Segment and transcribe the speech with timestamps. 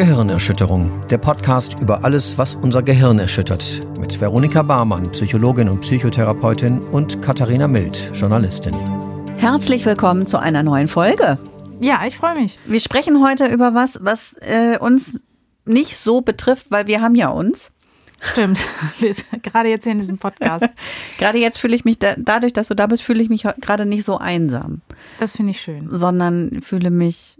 [0.00, 3.82] Gehirnerschütterung, der Podcast über alles, was unser Gehirn erschüttert.
[4.00, 8.74] Mit Veronika Barmann, Psychologin und Psychotherapeutin und Katharina Mild, Journalistin.
[9.36, 11.36] Herzlich willkommen zu einer neuen Folge.
[11.82, 12.58] Ja, ich freue mich.
[12.64, 15.22] Wir sprechen heute über was, was äh, uns
[15.66, 17.70] nicht so betrifft, weil wir haben ja uns.
[18.22, 18.58] Stimmt,
[19.42, 20.64] gerade jetzt hier in diesem Podcast.
[21.18, 23.84] gerade jetzt fühle ich mich, da, dadurch, dass du da bist, fühle ich mich gerade
[23.84, 24.80] nicht so einsam.
[25.18, 25.90] Das finde ich schön.
[25.90, 27.36] Sondern fühle mich,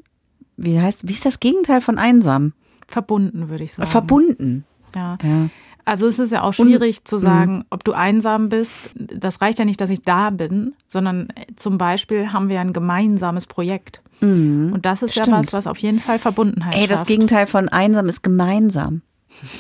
[0.62, 2.52] wie heißt, wie ist das Gegenteil von einsam?
[2.87, 3.88] Verbunden, würde ich sagen.
[3.88, 4.64] Verbunden.
[4.95, 5.16] Ja.
[5.23, 5.48] ja.
[5.84, 7.64] Also es ist ja auch schwierig zu sagen, mh.
[7.70, 8.92] ob du einsam bist.
[8.95, 13.46] Das reicht ja nicht, dass ich da bin, sondern zum Beispiel haben wir ein gemeinsames
[13.46, 14.02] Projekt.
[14.20, 14.73] Mhm.
[14.73, 15.28] Und das ist Stimmt.
[15.28, 19.02] ja was, was auf jeden Fall Verbundenheit Ey, das Gegenteil von einsam ist gemeinsam.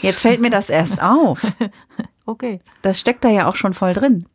[0.02, 1.42] Jetzt fällt mir das erst auf.
[2.26, 2.60] okay.
[2.82, 4.26] Das steckt da ja auch schon voll drin.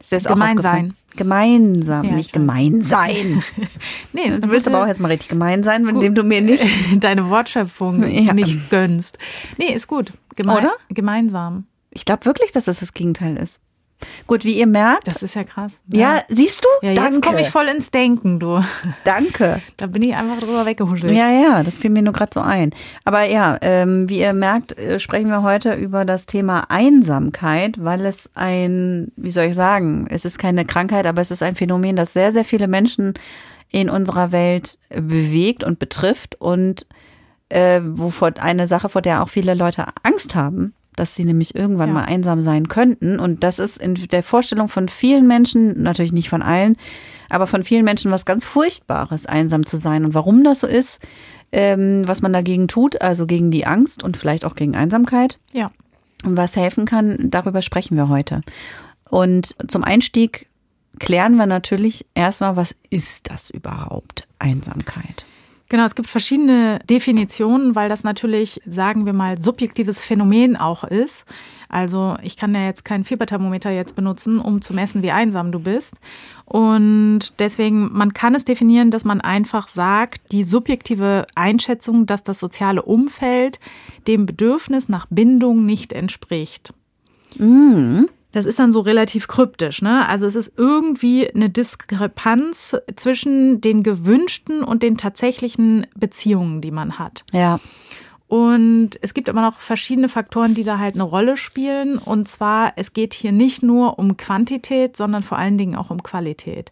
[0.00, 0.94] Ist das gemein sein.
[1.18, 3.42] Gemeinsam, ja, nicht gemein sein.
[4.12, 6.64] nee, du willst aber auch jetzt mal richtig gemein sein, indem du mir nicht
[7.00, 8.32] deine Wortschöpfung ja.
[8.32, 9.18] nicht gönnst.
[9.56, 10.12] Nee, ist gut.
[10.36, 10.72] Geme Oder?
[10.90, 11.66] Gemeinsam.
[11.90, 13.60] Ich glaube wirklich, dass das das Gegenteil ist.
[14.26, 15.06] Gut, wie ihr merkt.
[15.06, 15.80] Das ist ja krass.
[15.92, 16.86] Ja, ja siehst du?
[16.86, 17.14] Ja, Danke.
[17.14, 18.62] jetzt komme ich voll ins Denken, du.
[19.04, 19.60] Danke.
[19.76, 21.14] Da bin ich einfach drüber weggehuschelt.
[21.14, 22.70] Ja, ja, das fiel mir nur gerade so ein.
[23.04, 28.04] Aber ja, ähm, wie ihr merkt, äh, sprechen wir heute über das Thema Einsamkeit, weil
[28.06, 31.96] es ein, wie soll ich sagen, es ist keine Krankheit, aber es ist ein Phänomen,
[31.96, 33.14] das sehr, sehr viele Menschen
[33.70, 36.86] in unserer Welt bewegt und betrifft und
[37.50, 41.88] äh, wovor eine Sache, vor der auch viele Leute Angst haben dass sie nämlich irgendwann
[41.88, 41.94] ja.
[41.94, 43.18] mal einsam sein könnten.
[43.18, 46.76] Und das ist in der Vorstellung von vielen Menschen, natürlich nicht von allen,
[47.28, 50.04] aber von vielen Menschen was ganz Furchtbares, einsam zu sein.
[50.04, 51.00] Und warum das so ist,
[51.52, 55.38] ähm, was man dagegen tut, also gegen die Angst und vielleicht auch gegen Einsamkeit.
[55.52, 55.70] Ja.
[56.24, 58.40] Und was helfen kann, darüber sprechen wir heute.
[59.08, 60.48] Und zum Einstieg
[60.98, 65.24] klären wir natürlich erstmal, was ist das überhaupt, Einsamkeit?
[65.70, 71.26] Genau, es gibt verschiedene Definitionen, weil das natürlich, sagen wir mal, subjektives Phänomen auch ist.
[71.68, 75.60] Also ich kann ja jetzt kein Fieberthermometer jetzt benutzen, um zu messen, wie einsam du
[75.60, 75.94] bist.
[76.46, 82.38] Und deswegen, man kann es definieren, dass man einfach sagt, die subjektive Einschätzung, dass das
[82.38, 83.60] soziale Umfeld
[84.06, 86.72] dem Bedürfnis nach Bindung nicht entspricht.
[87.36, 88.08] Mhm.
[88.38, 90.08] Das ist dann so relativ kryptisch, ne?
[90.08, 97.00] Also es ist irgendwie eine Diskrepanz zwischen den gewünschten und den tatsächlichen Beziehungen, die man
[97.00, 97.24] hat.
[97.32, 97.58] Ja.
[98.28, 101.98] Und es gibt aber noch verschiedene Faktoren, die da halt eine Rolle spielen.
[101.98, 106.04] Und zwar, es geht hier nicht nur um Quantität, sondern vor allen Dingen auch um
[106.04, 106.70] Qualität.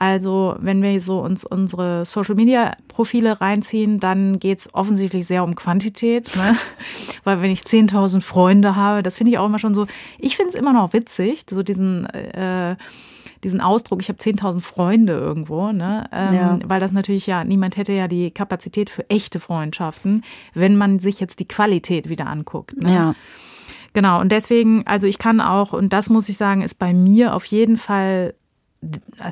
[0.00, 6.30] Also wenn wir so uns unsere Social-Media-Profile reinziehen, dann geht es offensichtlich sehr um Quantität.
[6.36, 6.56] Ne?
[7.24, 9.88] Weil wenn ich 10.000 Freunde habe, das finde ich auch immer schon so,
[10.18, 12.06] ich finde es immer noch witzig, so diesen...
[12.06, 12.76] Äh,
[13.44, 16.08] diesen Ausdruck, ich habe 10.000 Freunde irgendwo, ne?
[16.10, 16.58] Ähm, ja.
[16.64, 21.20] weil das natürlich ja, niemand hätte ja die Kapazität für echte Freundschaften, wenn man sich
[21.20, 22.76] jetzt die Qualität wieder anguckt.
[22.76, 22.92] Ne?
[22.92, 23.14] Ja.
[23.92, 27.32] Genau, und deswegen, also ich kann auch, und das muss ich sagen, ist bei mir
[27.32, 28.34] auf jeden Fall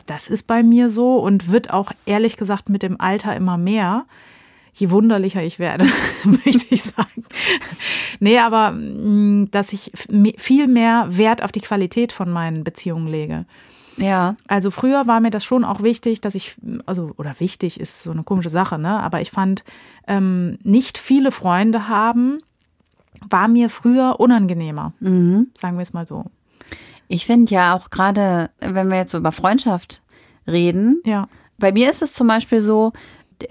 [0.07, 4.07] das ist bei mir so und wird auch ehrlich gesagt mit dem Alter immer mehr.
[4.73, 5.87] Je wunderlicher ich werde,
[6.25, 7.25] möchte ich sagen.
[8.21, 9.93] Nee, aber mm, dass ich
[10.37, 13.47] viel mehr Wert auf die Qualität von meinen Beziehungen lege.
[13.97, 14.37] Ja.
[14.47, 18.11] Also früher war mir das schon auch wichtig, dass ich, also, oder wichtig ist so
[18.11, 19.01] eine komische Sache, ne?
[19.03, 19.65] Aber ich fand,
[20.07, 22.41] ähm, nicht viele Freunde haben,
[23.29, 24.93] war mir früher unangenehmer.
[25.01, 25.49] Mhm.
[25.57, 26.27] Sagen wir es mal so.
[27.09, 30.03] Ich finde ja auch gerade, wenn wir jetzt so über Freundschaft
[30.47, 31.29] reden, ja.
[31.59, 32.93] bei mir ist es zum Beispiel so,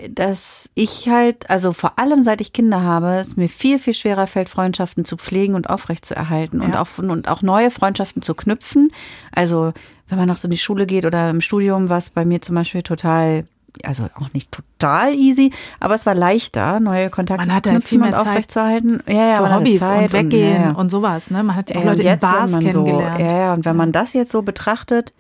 [0.10, 4.26] dass ich halt, also vor allem seit ich Kinder habe, es mir viel, viel schwerer
[4.26, 6.66] fällt, Freundschaften zu pflegen und aufrechtzuerhalten ja.
[6.66, 8.92] und, auch, und auch neue Freundschaften zu knüpfen.
[9.32, 9.74] Also
[10.08, 12.56] wenn man noch so in die Schule geht oder im Studium, was bei mir zum
[12.56, 13.46] Beispiel total
[13.84, 18.14] also auch nicht total easy, aber es war leichter, neue Kontakte man zu knüpfen und
[18.14, 19.02] aufrechtzuerhalten.
[19.08, 20.72] Ja, ja, für Hobbys Zeit und weggehen und, ja, ja.
[20.72, 21.32] und, sowas.
[21.32, 21.44] Ne?
[21.44, 23.20] Man hat ja auch Leute jetzt, in Bars kennengelernt.
[23.20, 25.14] So, ja, ja, und wenn man das jetzt so betrachtet,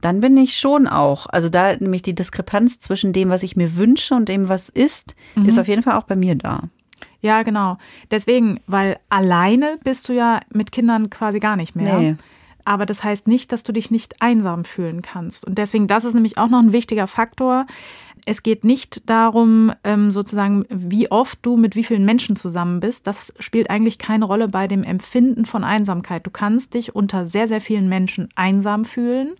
[0.00, 1.26] dann bin ich schon auch.
[1.26, 5.14] Also da nämlich die Diskrepanz zwischen dem, was ich mir wünsche und dem, was ist,
[5.34, 5.46] mhm.
[5.46, 6.64] ist auf jeden Fall auch bei mir da.
[7.20, 7.78] Ja, genau.
[8.10, 11.98] Deswegen, weil alleine bist du ja mit Kindern quasi gar nicht mehr.
[11.98, 12.16] Nee.
[12.64, 15.44] Aber das heißt nicht, dass du dich nicht einsam fühlen kannst.
[15.44, 17.66] Und deswegen, das ist nämlich auch noch ein wichtiger Faktor.
[18.26, 23.06] Es geht nicht darum, ähm, sozusagen, wie oft du mit wie vielen Menschen zusammen bist.
[23.06, 26.26] Das spielt eigentlich keine Rolle bei dem Empfinden von Einsamkeit.
[26.26, 29.34] Du kannst dich unter sehr, sehr vielen Menschen einsam fühlen.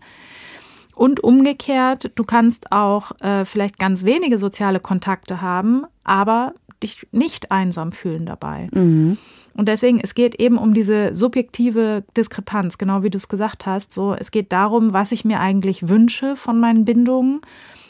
[0.94, 6.52] Und umgekehrt, du kannst auch äh, vielleicht ganz wenige soziale Kontakte haben, aber
[6.84, 8.69] dich nicht einsam fühlen dabei.
[8.72, 9.19] Mhm.
[9.56, 13.92] Und deswegen, es geht eben um diese subjektive Diskrepanz, genau wie du es gesagt hast.
[13.92, 17.40] So, es geht darum, was ich mir eigentlich wünsche von meinen Bindungen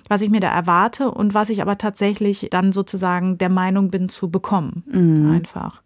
[0.08, 4.08] was ich mir da erwarte und was ich aber tatsächlich dann sozusagen der Meinung bin
[4.08, 4.84] zu bekommen.
[4.86, 5.30] Mhm.
[5.30, 5.82] Einfach.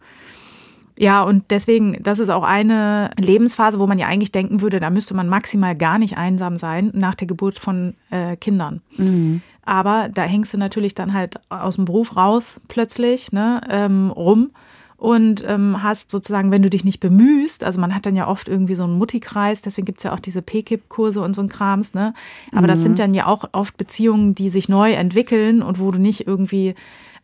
[1.00, 4.90] Ja, und deswegen, das ist auch eine Lebensphase, wo man ja eigentlich denken würde, da
[4.90, 8.82] müsste man maximal gar nicht einsam sein nach der Geburt von äh, Kindern.
[8.96, 9.40] Mhm.
[9.64, 14.50] Aber da hängst du natürlich dann halt aus dem Beruf raus plötzlich ne, ähm, rum
[14.96, 18.48] und ähm, hast sozusagen, wenn du dich nicht bemühst, also man hat dann ja oft
[18.48, 22.12] irgendwie so einen Mutti-Kreis, deswegen gibt's ja auch diese PKIP-Kurse und so ein Krams, ne?
[22.50, 22.66] Aber mhm.
[22.66, 26.26] das sind dann ja auch oft Beziehungen, die sich neu entwickeln und wo du nicht
[26.26, 26.74] irgendwie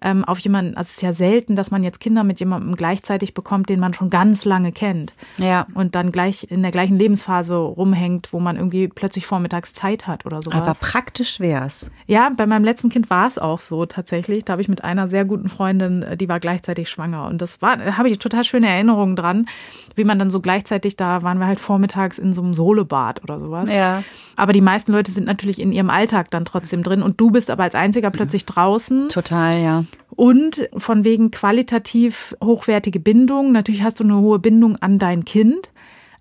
[0.04, 3.32] ähm, auf jemanden, also es ist ja selten, dass man jetzt Kinder mit jemandem gleichzeitig
[3.32, 5.14] bekommt, den man schon ganz lange kennt.
[5.38, 5.66] Ja.
[5.74, 10.26] Und dann gleich in der gleichen Lebensphase rumhängt, wo man irgendwie plötzlich vormittags Zeit hat
[10.26, 10.60] oder sowas.
[10.60, 11.90] Aber praktisch wär's.
[12.06, 14.44] Ja, bei meinem letzten Kind war es auch so tatsächlich.
[14.44, 17.26] Da habe ich mit einer sehr guten Freundin, äh, die war gleichzeitig schwanger.
[17.26, 19.46] Und das war, da habe ich total schöne Erinnerungen dran,
[19.94, 23.38] wie man dann so gleichzeitig, da waren wir halt vormittags in so einem Solebad oder
[23.38, 23.70] sowas.
[23.72, 24.02] Ja.
[24.36, 27.50] Aber die meisten Leute sind natürlich in ihrem Alltag dann trotzdem drin und du bist
[27.50, 29.08] aber als einziger plötzlich draußen.
[29.08, 29.84] Total, ja.
[30.10, 33.52] Und von wegen qualitativ hochwertige Bindung.
[33.52, 35.70] Natürlich hast du eine hohe Bindung an dein Kind.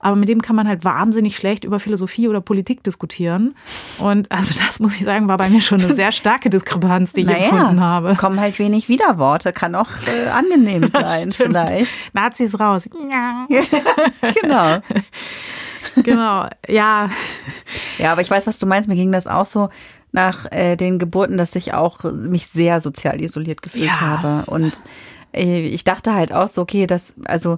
[0.04, 3.56] Aber mit dem kann man halt wahnsinnig schlecht über Philosophie oder Politik diskutieren.
[4.00, 7.22] Und also das muss ich sagen, war bei mir schon eine sehr starke Diskrepanz, die
[7.22, 8.16] ich naja, empfunden habe.
[8.16, 12.14] Kommen halt wenig Widerworte, kann auch äh, angenehm sein vielleicht.
[12.14, 12.90] Nazis raus.
[14.42, 14.81] genau.
[16.04, 17.10] genau, ja.
[17.98, 18.90] Ja, aber ich weiß, was du meinst.
[18.90, 19.70] Mir ging das auch so
[20.13, 24.00] nach äh, den Geburten, dass ich auch mich sehr sozial isoliert gefühlt ja.
[24.00, 24.50] habe.
[24.50, 24.81] Und
[25.33, 27.57] äh, ich dachte halt auch so, okay, das, also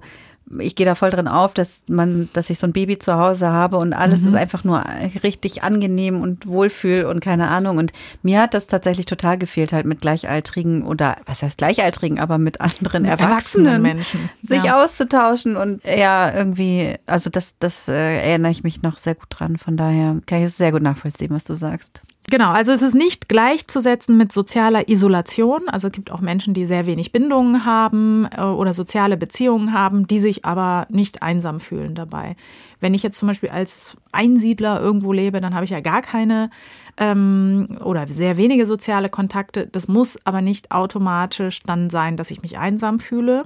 [0.60, 3.50] ich gehe da voll drin auf, dass man, dass ich so ein Baby zu Hause
[3.50, 4.30] habe und alles mhm.
[4.30, 4.84] ist einfach nur
[5.24, 7.78] richtig angenehm und wohlfühl und keine Ahnung.
[7.78, 12.38] Und mir hat das tatsächlich total gefehlt, halt mit Gleichaltrigen oder was heißt Gleichaltrigen, aber
[12.38, 14.30] mit anderen Erwachsenen, Erwachsenen Menschen.
[14.44, 14.84] sich ja.
[14.84, 19.58] auszutauschen und ja, irgendwie, also das, das äh, erinnere ich mich noch sehr gut dran.
[19.58, 22.04] Von daher kann ich es sehr gut nachvollziehen, was du sagst.
[22.32, 25.70] Genau, also es ist nicht gleichzusetzen mit sozialer Isolation.
[25.70, 30.08] Also es gibt auch Menschen, die sehr wenig Bindungen haben äh, oder soziale Beziehungen haben,
[30.08, 32.36] die sich aber nicht einsam fühlen dabei.
[32.80, 36.50] Wenn ich jetzt zum Beispiel als Einsiedler irgendwo lebe, dann habe ich ja gar keine
[36.98, 39.68] ähm, oder sehr wenige soziale Kontakte.
[39.68, 43.44] Das muss aber nicht automatisch dann sein, dass ich mich einsam fühle.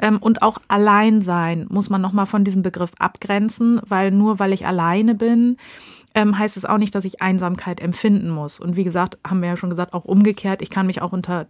[0.00, 4.52] Ähm, und auch allein sein muss man nochmal von diesem Begriff abgrenzen, weil nur weil
[4.52, 5.56] ich alleine bin,
[6.14, 8.60] ähm, heißt es auch nicht, dass ich Einsamkeit empfinden muss.
[8.60, 11.46] Und wie gesagt, haben wir ja schon gesagt, auch umgekehrt, ich kann mich auch unter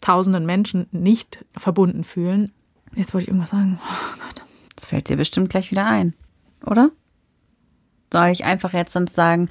[0.00, 2.52] tausenden Menschen nicht verbunden fühlen.
[2.94, 3.78] Jetzt wollte ich irgendwas sagen.
[3.82, 4.42] Oh Gott.
[4.74, 6.14] Das fällt dir bestimmt gleich wieder ein,
[6.64, 6.90] oder?
[8.12, 9.48] Soll ich einfach jetzt sonst sagen,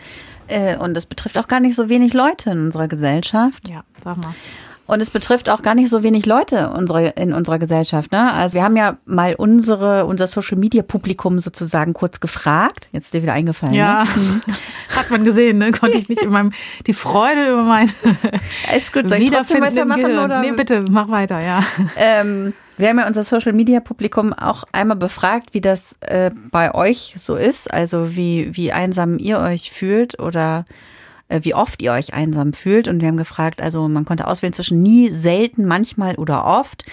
[0.48, 3.68] äh, und das betrifft auch gar nicht so wenig Leute in unserer Gesellschaft.
[3.68, 4.34] Ja, sag mal.
[4.88, 8.12] Und es betrifft auch gar nicht so wenig Leute unsere, in unserer Gesellschaft.
[8.12, 8.32] Ne?
[8.34, 12.90] Also wir haben ja mal unsere, unser Social Media Publikum sozusagen kurz gefragt.
[12.92, 13.74] Jetzt ist dir wieder eingefallen.
[13.74, 14.10] Ja, ne?
[14.96, 15.72] hat man gesehen, ne?
[15.72, 16.52] Konnte ich nicht in meinem,
[16.86, 17.88] die Freude über mein
[18.76, 20.20] Ist gut, soll ich trotzdem weitermachen?
[20.20, 20.42] Oder?
[20.42, 21.64] Nee, bitte, mach weiter, ja.
[21.96, 26.76] Ähm, wir haben ja unser Social Media Publikum auch einmal befragt, wie das äh, bei
[26.76, 27.74] euch so ist.
[27.74, 30.66] Also wie, wie einsam ihr euch fühlt oder
[31.30, 32.88] wie oft ihr euch einsam fühlt.
[32.88, 36.86] Und wir haben gefragt, also man konnte auswählen zwischen nie, selten, manchmal oder oft.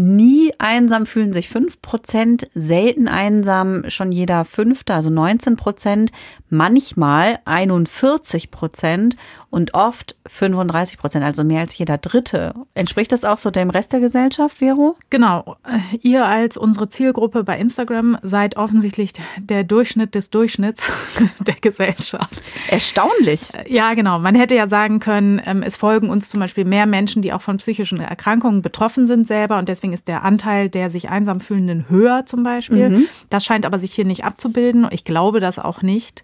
[0.00, 6.12] Nie einsam fühlen sich fünf Prozent, selten einsam schon jeder Fünfte, also 19 Prozent,
[6.50, 9.16] manchmal 41 Prozent
[9.50, 12.54] und oft 35 Prozent, also mehr als jeder Dritte.
[12.74, 14.96] Entspricht das auch so dem Rest der Gesellschaft, Vero?
[15.08, 15.56] Genau.
[16.02, 20.92] Ihr als unsere Zielgruppe bei Instagram seid offensichtlich der Durchschnitt des Durchschnitts
[21.40, 22.42] der Gesellschaft.
[22.68, 23.48] Erstaunlich.
[23.68, 24.18] Ja, genau.
[24.18, 27.42] Man hätte ja sagen können, ähm, es folgen uns zum Beispiel mehr Menschen, die auch
[27.42, 31.88] von psychischen Erkrankungen betroffen sind selber und deswegen ist der Anteil der sich einsam fühlenden
[31.88, 32.90] höher zum Beispiel.
[32.90, 33.06] Mhm.
[33.30, 34.86] Das scheint aber sich hier nicht abzubilden.
[34.90, 36.22] Ich glaube das auch nicht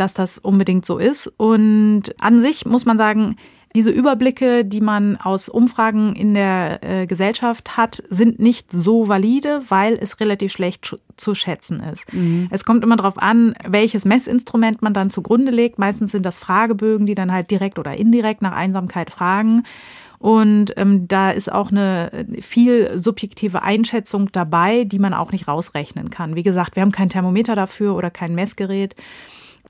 [0.00, 1.32] dass das unbedingt so ist.
[1.36, 3.36] Und an sich muss man sagen,
[3.74, 9.62] diese Überblicke, die man aus Umfragen in der äh, Gesellschaft hat, sind nicht so valide,
[9.68, 12.12] weil es relativ schlecht zu schätzen ist.
[12.12, 12.48] Mhm.
[12.50, 15.78] Es kommt immer darauf an, welches Messinstrument man dann zugrunde legt.
[15.78, 19.64] Meistens sind das Fragebögen, die dann halt direkt oder indirekt nach Einsamkeit fragen.
[20.18, 26.10] Und ähm, da ist auch eine viel subjektive Einschätzung dabei, die man auch nicht rausrechnen
[26.10, 26.34] kann.
[26.34, 28.96] Wie gesagt, wir haben kein Thermometer dafür oder kein Messgerät.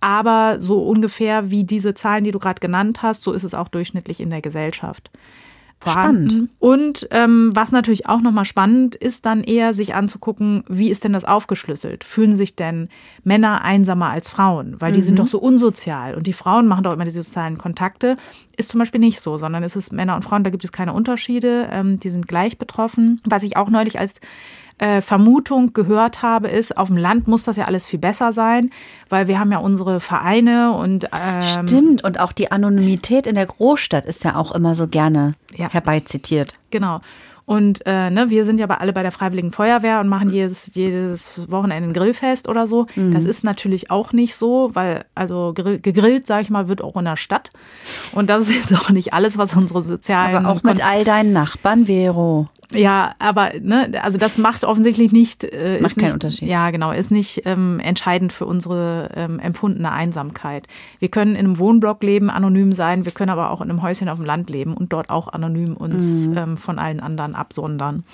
[0.01, 3.69] Aber so ungefähr wie diese Zahlen, die du gerade genannt hast, so ist es auch
[3.69, 5.11] durchschnittlich in der Gesellschaft.
[5.81, 6.29] Vorhanden.
[6.29, 6.51] Spannend.
[6.59, 11.13] Und ähm, was natürlich auch nochmal spannend ist, dann eher sich anzugucken, wie ist denn
[11.13, 12.03] das aufgeschlüsselt?
[12.03, 12.89] Fühlen sich denn
[13.23, 14.81] Männer einsamer als Frauen?
[14.81, 15.05] Weil die mhm.
[15.05, 18.17] sind doch so unsozial und die Frauen machen doch immer diese sozialen Kontakte.
[18.57, 20.95] Ist zum Beispiel nicht so, sondern es ist Männer und Frauen, da gibt es keine
[20.95, 21.69] Unterschiede.
[21.71, 23.21] Ähm, die sind gleich betroffen.
[23.25, 24.21] Was ich auch neulich als
[24.79, 28.71] äh, Vermutung gehört habe, ist, auf dem Land muss das ja alles viel besser sein,
[29.09, 33.47] weil wir haben ja unsere Vereine und ähm Stimmt, und auch die Anonymität in der
[33.47, 35.69] Großstadt ist ja auch immer so gerne ja.
[35.69, 36.57] herbeizitiert.
[36.71, 37.01] Genau.
[37.49, 41.51] Und äh, ne, wir sind ja alle bei der Freiwilligen Feuerwehr und machen jedes, jedes
[41.51, 42.87] Wochenende ein Grillfest oder so.
[42.95, 43.15] Mhm.
[43.15, 47.07] Das ist natürlich auch nicht so, weil also gegrillt, sage ich mal, wird auch in
[47.07, 47.49] der Stadt.
[48.13, 50.37] Und das ist jetzt auch nicht alles, was unsere sozialen...
[50.37, 52.49] Aber auch mit all deinen Nachbarn, Vero.
[52.75, 55.43] Ja, aber ne, also das macht offensichtlich nicht.
[55.43, 56.49] Äh, macht keinen nicht, Unterschied.
[56.49, 60.67] Ja, genau, ist nicht ähm, entscheidend für unsere ähm, empfundene Einsamkeit.
[60.99, 64.11] Wir können in einem Wohnblock leben, anonym sein, wir können aber auch in einem Häuschen
[64.11, 66.37] auf dem Land leben und dort auch anonym uns mhm.
[66.37, 68.05] ähm, von allen anderen absondern.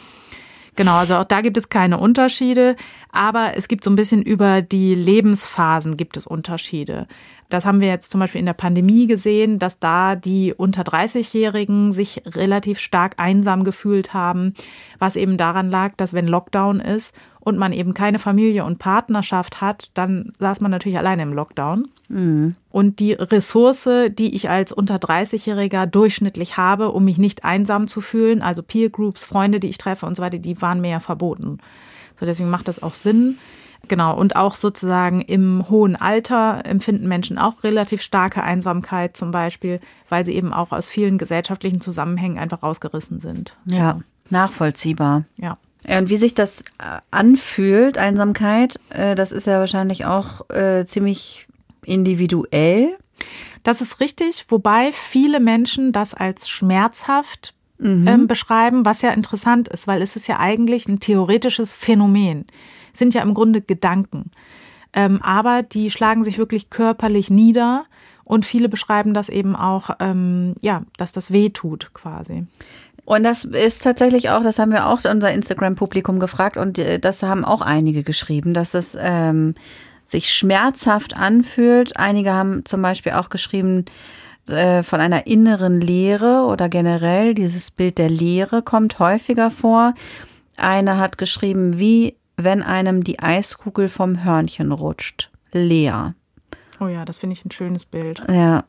[0.76, 2.75] Genau, also auch da gibt es keine Unterschiede,
[3.12, 7.07] aber es gibt so ein bisschen über die Lebensphasen gibt es Unterschiede.
[7.49, 11.93] Das haben wir jetzt zum Beispiel in der Pandemie gesehen, dass da die unter 30-Jährigen
[11.93, 14.54] sich relativ stark einsam gefühlt haben,
[14.99, 19.60] was eben daran lag, dass wenn Lockdown ist und man eben keine Familie und Partnerschaft
[19.60, 21.88] hat, dann saß man natürlich alleine im Lockdown.
[22.08, 22.56] Mhm.
[22.70, 28.00] Und die Ressource, die ich als unter 30-Jähriger durchschnittlich habe, um mich nicht einsam zu
[28.00, 31.00] fühlen, also Peer Groups, Freunde, die ich treffe und so weiter, die waren mir ja
[31.00, 31.58] verboten.
[32.18, 33.38] So deswegen macht das auch Sinn,
[33.88, 39.80] Genau, und auch sozusagen im hohen Alter empfinden Menschen auch relativ starke Einsamkeit zum Beispiel,
[40.08, 43.56] weil sie eben auch aus vielen gesellschaftlichen Zusammenhängen einfach rausgerissen sind.
[43.66, 45.24] Ja, nachvollziehbar.
[45.36, 45.58] Ja.
[45.87, 51.47] Und wie sich das äh, anfühlt, Einsamkeit, äh, das ist ja wahrscheinlich auch äh, ziemlich
[51.85, 52.97] individuell.
[53.62, 58.07] Das ist richtig, wobei viele Menschen das als schmerzhaft mhm.
[58.07, 62.47] ähm, beschreiben, was ja interessant ist, weil es ist ja eigentlich ein theoretisches Phänomen
[62.97, 64.31] sind ja im Grunde Gedanken.
[64.93, 67.87] Ähm, aber die schlagen sich wirklich körperlich nieder
[68.23, 72.47] und viele beschreiben das eben auch, ähm, ja, dass das weh tut quasi.
[73.04, 77.23] Und das ist tatsächlich auch, das haben wir auch unser Instagram-Publikum gefragt und äh, das
[77.23, 79.54] haben auch einige geschrieben, dass es ähm,
[80.04, 81.96] sich schmerzhaft anfühlt.
[81.96, 83.84] Einige haben zum Beispiel auch geschrieben,
[84.49, 89.94] äh, von einer inneren Leere oder generell dieses Bild der Leere kommt häufiger vor.
[90.56, 95.30] Eine hat geschrieben, wie wenn einem die Eiskugel vom Hörnchen rutscht.
[95.52, 96.14] Leer.
[96.80, 98.23] Oh ja, das finde ich ein schönes Bild.
[98.28, 98.64] Ja.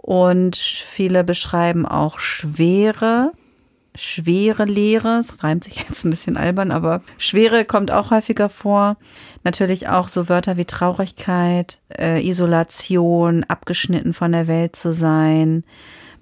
[0.00, 3.32] Und viele beschreiben auch schwere,
[3.94, 5.18] schwere Leere.
[5.18, 8.96] Es reimt sich jetzt ein bisschen albern, aber schwere kommt auch häufiger vor.
[9.44, 15.64] Natürlich auch so Wörter wie Traurigkeit, äh, Isolation, abgeschnitten von der Welt zu sein.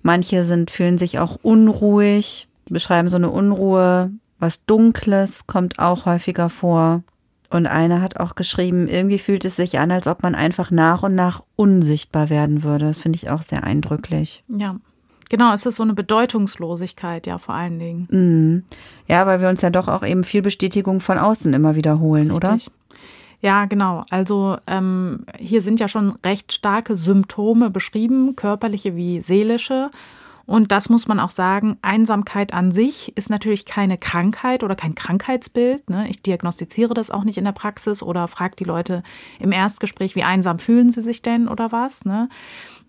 [0.02, 6.48] Manche sind, fühlen sich auch unruhig, beschreiben so eine Unruhe, was Dunkles kommt auch häufiger
[6.48, 7.02] vor.
[7.50, 11.02] Und einer hat auch geschrieben, irgendwie fühlt es sich an, als ob man einfach nach
[11.02, 12.86] und nach unsichtbar werden würde.
[12.86, 14.42] Das finde ich auch sehr eindrücklich.
[14.48, 14.76] Ja.
[15.28, 18.08] Genau, es ist so eine Bedeutungslosigkeit, ja, vor allen Dingen.
[18.10, 18.64] Mhm.
[19.08, 22.36] Ja, weil wir uns ja doch auch eben viel Bestätigung von außen immer wiederholen, Richtig.
[22.36, 22.58] oder?
[23.40, 24.04] Ja, genau.
[24.10, 29.90] Also ähm, hier sind ja schon recht starke Symptome beschrieben, körperliche wie seelische.
[30.46, 34.94] Und das muss man auch sagen, Einsamkeit an sich ist natürlich keine Krankheit oder kein
[34.94, 35.90] Krankheitsbild.
[35.90, 36.08] Ne?
[36.08, 39.02] Ich diagnostiziere das auch nicht in der Praxis oder frage die Leute
[39.40, 42.04] im Erstgespräch, wie einsam fühlen sie sich denn oder was.
[42.04, 42.28] Ne?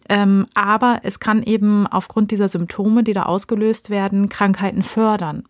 [0.07, 5.43] Ähm, aber es kann eben aufgrund dieser Symptome, die da ausgelöst werden, Krankheiten fördern.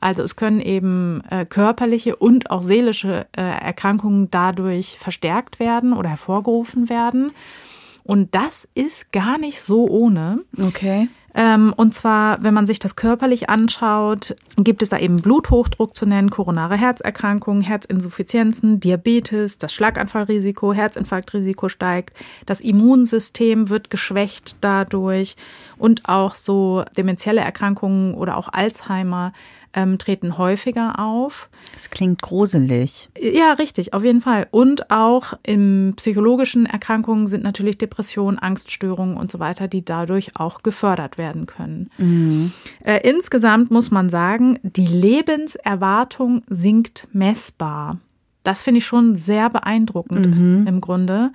[0.00, 6.10] Also es können eben äh, körperliche und auch seelische äh, Erkrankungen dadurch verstärkt werden oder
[6.10, 7.32] hervorgerufen werden.
[8.08, 10.38] Und das ist gar nicht so ohne.
[10.58, 11.10] Okay.
[11.34, 16.06] Ähm, und zwar, wenn man sich das körperlich anschaut, gibt es da eben Bluthochdruck zu
[16.06, 25.36] nennen, koronare Herzerkrankungen, Herzinsuffizienzen, Diabetes, das Schlaganfallrisiko, Herzinfarktrisiko steigt, das Immunsystem wird geschwächt dadurch
[25.76, 29.34] und auch so demenzielle Erkrankungen oder auch Alzheimer
[29.74, 31.48] ähm, treten häufiger auf.
[31.72, 33.08] Das klingt gruselig.
[33.18, 34.46] Ja, richtig, auf jeden Fall.
[34.50, 40.62] Und auch in psychologischen Erkrankungen sind natürlich Depressionen, Angststörungen und so weiter, die dadurch auch
[40.62, 41.90] gefördert werden können.
[41.98, 42.52] Mhm.
[42.84, 47.98] Äh, insgesamt muss man sagen, die Lebenserwartung sinkt messbar.
[48.42, 50.66] Das finde ich schon sehr beeindruckend mhm.
[50.66, 51.32] im Grunde.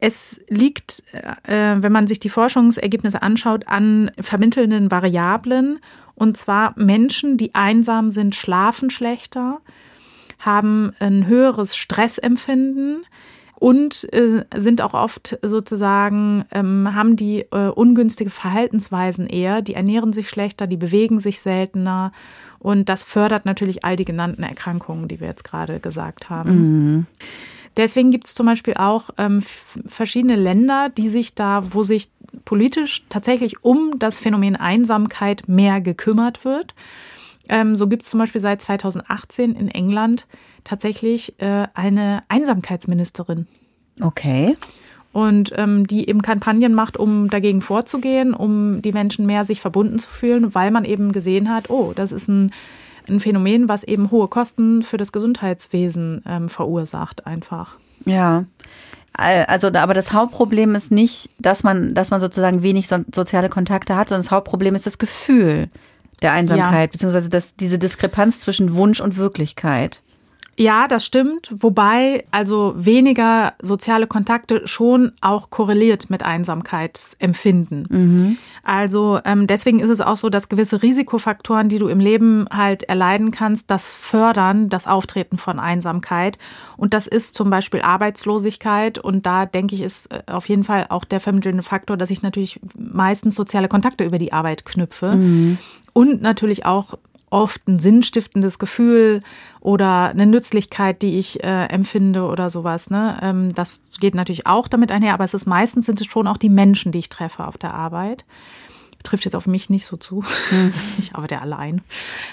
[0.00, 5.80] Es liegt, äh, wenn man sich die Forschungsergebnisse anschaut, an vermittelnden Variablen
[6.18, 9.60] und zwar Menschen, die einsam sind, schlafen schlechter,
[10.38, 13.06] haben ein höheres Stressempfinden
[13.54, 20.12] und äh, sind auch oft sozusagen, ähm, haben die äh, ungünstige Verhaltensweisen eher, die ernähren
[20.12, 22.12] sich schlechter, die bewegen sich seltener
[22.58, 26.50] und das fördert natürlich all die genannten Erkrankungen, die wir jetzt gerade gesagt haben.
[26.50, 27.06] Mhm.
[27.76, 29.40] Deswegen gibt es zum Beispiel auch ähm,
[29.86, 32.10] verschiedene Länder, die sich da, wo sich
[32.44, 36.74] politisch tatsächlich um das Phänomen Einsamkeit mehr gekümmert wird.
[37.48, 40.26] Ähm, so gibt es zum Beispiel seit 2018 in England
[40.64, 43.46] tatsächlich äh, eine Einsamkeitsministerin.
[44.00, 44.56] Okay.
[45.12, 49.98] Und ähm, die eben Kampagnen macht, um dagegen vorzugehen, um die Menschen mehr sich verbunden
[49.98, 52.52] zu fühlen, weil man eben gesehen hat, oh, das ist ein,
[53.08, 57.76] ein Phänomen, was eben hohe Kosten für das Gesundheitswesen ähm, verursacht, einfach.
[58.04, 58.44] Ja.
[59.14, 63.96] Also, aber das Hauptproblem ist nicht, dass man, dass man sozusagen wenig so, soziale Kontakte
[63.96, 65.68] hat, sondern das Hauptproblem ist das Gefühl
[66.22, 66.92] der Einsamkeit, ja.
[66.92, 70.02] beziehungsweise das, diese Diskrepanz zwischen Wunsch und Wirklichkeit.
[70.58, 71.54] Ja, das stimmt.
[71.56, 77.86] Wobei also weniger soziale Kontakte schon auch korreliert mit Einsamkeitsempfinden.
[77.88, 78.38] Mhm.
[78.64, 82.82] Also ähm, deswegen ist es auch so, dass gewisse Risikofaktoren, die du im Leben halt
[82.82, 86.38] erleiden kannst, das fördern das Auftreten von Einsamkeit.
[86.76, 88.98] Und das ist zum Beispiel Arbeitslosigkeit.
[88.98, 92.22] Und da denke ich, ist äh, auf jeden Fall auch der vermittelnde Faktor, dass ich
[92.22, 95.14] natürlich meistens soziale Kontakte über die Arbeit knüpfe.
[95.14, 95.58] Mhm.
[95.92, 96.94] Und natürlich auch
[97.30, 99.22] oft ein sinnstiftendes Gefühl
[99.60, 102.90] oder eine Nützlichkeit, die ich äh, empfinde oder sowas.
[102.90, 103.18] Ne?
[103.22, 106.36] Ähm, das geht natürlich auch damit einher, aber es ist meistens sind es schon auch
[106.38, 108.24] die Menschen, die ich treffe auf der Arbeit
[109.02, 110.24] trifft jetzt auf mich nicht so zu.
[110.50, 110.72] Hm.
[110.98, 111.80] Ich arbeite allein.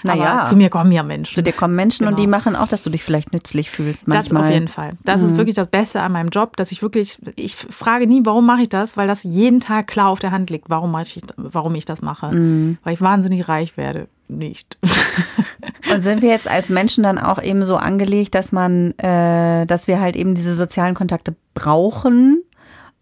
[0.03, 0.39] Naja.
[0.39, 1.35] Aber zu mir kommen ja Menschen.
[1.35, 2.11] Zu dir kommen Menschen genau.
[2.11, 2.37] und die genau.
[2.37, 4.07] machen auch, dass du dich vielleicht nützlich fühlst.
[4.07, 4.41] Manchmal.
[4.41, 4.93] Das auf jeden Fall.
[5.03, 5.27] Das mhm.
[5.27, 8.63] ist wirklich das Beste an meinem Job, dass ich wirklich, ich frage nie, warum mache
[8.63, 11.75] ich das, weil das jeden Tag klar auf der Hand liegt, warum, mache ich, warum
[11.75, 12.31] ich das mache.
[12.31, 12.77] Mhm.
[12.83, 14.07] Weil ich wahnsinnig reich werde.
[14.27, 14.77] Nicht.
[15.91, 19.88] Und sind wir jetzt als Menschen dann auch eben so angelegt, dass man, äh, dass
[19.88, 22.44] wir halt eben diese sozialen Kontakte brauchen?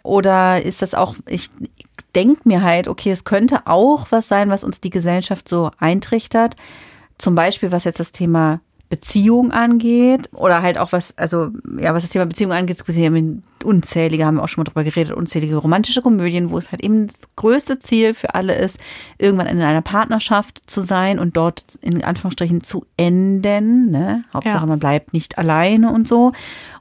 [0.03, 1.50] Oder ist das auch, ich
[2.13, 6.58] denke mir halt, okay, es könnte auch was sein, was uns die Gesellschaft so eintrichtert.
[7.18, 8.60] Zum Beispiel, was jetzt das Thema
[8.93, 12.77] Beziehung angeht oder halt auch was, also ja, was das Thema Beziehung angeht,
[13.63, 17.07] unzählige, haben wir auch schon mal drüber geredet, unzählige romantische Komödien, wo es halt eben
[17.07, 18.79] das größte Ziel für alle ist,
[19.17, 23.89] irgendwann in einer Partnerschaft zu sein und dort in Anführungsstrichen zu enden.
[23.89, 24.25] Ne?
[24.31, 24.65] Hauptsache, ja.
[24.67, 26.31] man bleibt nicht alleine und so.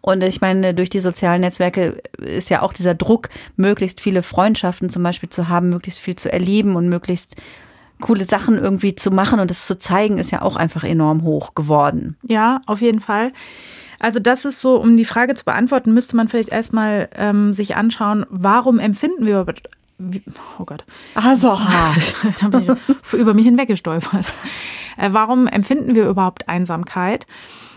[0.03, 4.91] Und ich meine, durch die sozialen Netzwerke ist ja auch dieser Druck, möglichst viele Freundschaften
[4.91, 7.37] zum Beispiel zu haben, möglichst viel zu erleben und möglichst
[8.01, 11.55] coole Sachen irgendwie zu machen und es zu zeigen, ist ja auch einfach enorm hoch
[11.55, 12.17] geworden.
[12.23, 13.33] Ja, auf jeden Fall.
[14.01, 17.77] Also das ist so, um die Frage zu beantworten, müsste man vielleicht erstmal ähm, sich
[17.77, 19.47] anschauen, warum empfinden wir
[20.59, 20.85] Oh Gott.
[21.15, 21.57] Also,
[22.25, 24.33] das habe ich über mich hinweggestolpert.
[24.97, 27.27] Äh, warum empfinden wir überhaupt Einsamkeit?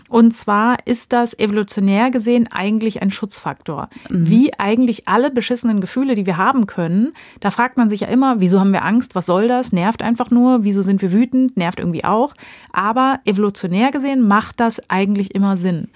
[0.08, 3.88] Und zwar ist das evolutionär gesehen eigentlich ein Schutzfaktor.
[4.08, 4.28] Mhm.
[4.28, 7.12] Wie eigentlich alle beschissenen Gefühle, die wir haben können.
[7.40, 9.14] Da fragt man sich ja immer, wieso haben wir Angst?
[9.14, 9.72] Was soll das?
[9.72, 10.64] Nervt einfach nur.
[10.64, 11.56] Wieso sind wir wütend?
[11.56, 12.34] Nervt irgendwie auch.
[12.72, 15.88] Aber evolutionär gesehen macht das eigentlich immer Sinn.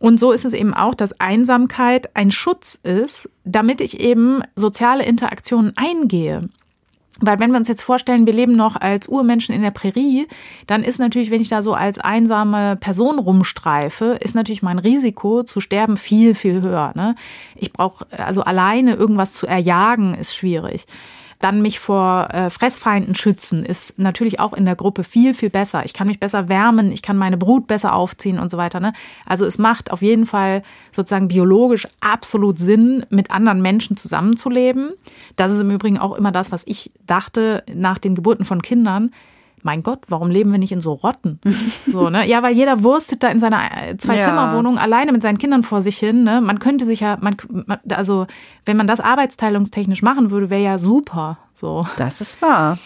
[0.00, 5.04] Und so ist es eben auch, dass Einsamkeit ein Schutz ist, damit ich eben soziale
[5.04, 6.48] Interaktionen eingehe.
[7.20, 10.26] Weil wenn wir uns jetzt vorstellen, wir leben noch als Urmenschen in der Prärie,
[10.66, 15.42] dann ist natürlich, wenn ich da so als einsame Person rumstreife, ist natürlich mein Risiko
[15.42, 16.92] zu sterben viel, viel höher.
[16.94, 17.14] Ne?
[17.56, 20.86] Ich brauche, also alleine irgendwas zu erjagen, ist schwierig.
[21.40, 25.84] Dann mich vor äh, Fressfeinden schützen ist natürlich auch in der Gruppe viel, viel besser.
[25.86, 28.78] Ich kann mich besser wärmen, ich kann meine Brut besser aufziehen und so weiter.
[28.78, 28.92] Ne?
[29.24, 34.90] Also es macht auf jeden Fall sozusagen biologisch absolut Sinn, mit anderen Menschen zusammenzuleben.
[35.36, 39.10] Das ist im Übrigen auch immer das, was ich dachte nach den Geburten von Kindern
[39.62, 41.40] mein Gott, warum leben wir nicht in so Rotten?
[41.90, 42.26] So, ne?
[42.28, 44.82] Ja, weil jeder wurstet da in seiner äh, Zwei-Zimmer-Wohnung ja.
[44.82, 46.22] alleine mit seinen Kindern vor sich hin.
[46.24, 46.40] Ne?
[46.40, 47.36] Man könnte sich ja, man,
[47.88, 48.26] also
[48.64, 51.38] wenn man das arbeitsteilungstechnisch machen würde, wäre ja super.
[51.52, 51.86] So.
[51.96, 52.78] Das ist wahr.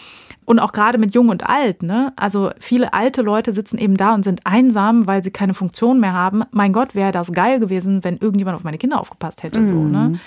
[0.45, 2.13] Und auch gerade mit Jung und Alt, ne?
[2.15, 6.13] Also viele alte Leute sitzen eben da und sind einsam, weil sie keine Funktion mehr
[6.13, 6.43] haben.
[6.51, 9.59] Mein Gott, wäre das geil gewesen, wenn irgendjemand auf meine Kinder aufgepasst hätte.
[9.59, 9.67] Mhm.
[9.67, 10.19] So, ne?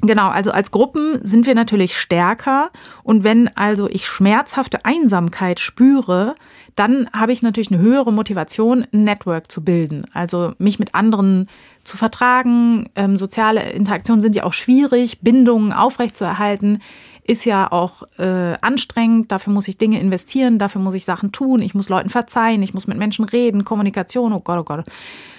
[0.00, 2.70] Genau, also als Gruppen sind wir natürlich stärker.
[3.02, 6.36] Und wenn also ich schmerzhafte Einsamkeit spüre,
[6.76, 11.48] dann habe ich natürlich eine höhere Motivation, ein Network zu bilden, also mich mit anderen
[11.82, 12.88] zu vertragen.
[12.94, 16.80] Ähm, soziale Interaktionen sind ja auch schwierig, Bindungen aufrechtzuerhalten
[17.28, 19.30] ist ja auch äh, anstrengend.
[19.30, 22.72] Dafür muss ich Dinge investieren, dafür muss ich Sachen tun, ich muss Leuten verzeihen, ich
[22.72, 24.86] muss mit Menschen reden, Kommunikation, oh Gott, oh Gott.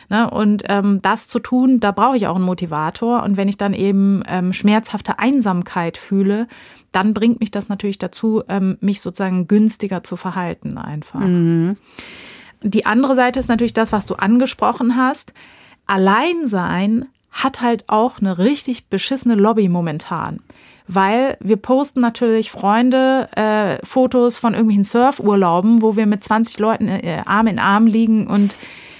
[0.09, 0.29] Ne?
[0.29, 3.23] Und ähm, das zu tun, da brauche ich auch einen Motivator.
[3.23, 6.47] Und wenn ich dann eben ähm, schmerzhafte Einsamkeit fühle,
[6.91, 11.21] dann bringt mich das natürlich dazu, ähm, mich sozusagen günstiger zu verhalten einfach.
[11.21, 11.75] Mhm.
[12.61, 15.33] Die andere Seite ist natürlich das, was du angesprochen hast.
[15.87, 20.41] Alleinsein hat halt auch eine richtig beschissene Lobby momentan.
[20.91, 26.87] Weil wir posten natürlich Freunde äh, Fotos von irgendwelchen Surfurlauben, wo wir mit 20 Leuten
[26.87, 28.55] äh, Arm in Arm liegen und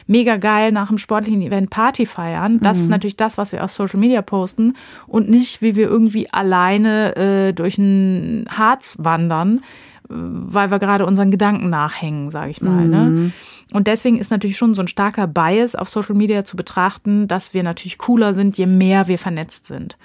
[0.06, 2.60] mega geil nach einem sportlichen Event Party feiern.
[2.60, 2.84] Das mhm.
[2.84, 4.74] ist natürlich das, was wir auf Social Media posten
[5.08, 9.62] und nicht, wie wir irgendwie alleine äh, durch ein Harz wandern
[10.10, 12.88] weil wir gerade unseren Gedanken nachhängen, sage ich mal.
[12.88, 13.04] Ne?
[13.04, 13.24] Mhm.
[13.26, 13.32] Ne?
[13.72, 17.54] Und deswegen ist natürlich schon so ein starker Bias auf Social Media zu betrachten, dass
[17.54, 19.98] wir natürlich cooler sind, je mehr wir vernetzt sind.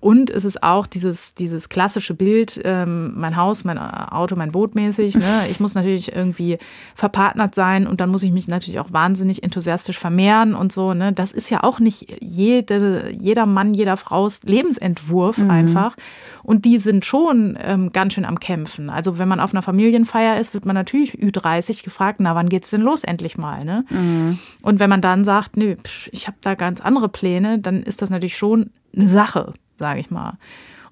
[0.00, 4.74] Und es ist auch dieses, dieses klassische Bild, ähm, mein Haus, mein Auto, mein Boot
[4.74, 5.16] mäßig.
[5.16, 5.24] Ne?
[5.50, 6.58] Ich muss natürlich irgendwie
[6.94, 10.94] verpartnert sein und dann muss ich mich natürlich auch wahnsinnig enthusiastisch vermehren und so.
[10.94, 11.12] Ne?
[11.12, 15.50] Das ist ja auch nicht jede, jeder Mann, jeder Frau's Lebensentwurf mhm.
[15.50, 15.96] einfach.
[16.44, 18.90] Und die sind schon ähm, ganz schön am Kämpfen.
[18.90, 22.70] Also wenn man auf einer Familienfeier ist, wird man natürlich Ü30 gefragt, na, wann geht's
[22.70, 23.64] denn los endlich mal?
[23.64, 23.84] Ne?
[23.90, 24.38] Mhm.
[24.62, 25.76] Und wenn man dann sagt, nö,
[26.12, 30.10] ich habe da ganz andere Pläne, dann ist das natürlich schon eine Sache sage ich
[30.10, 30.38] mal.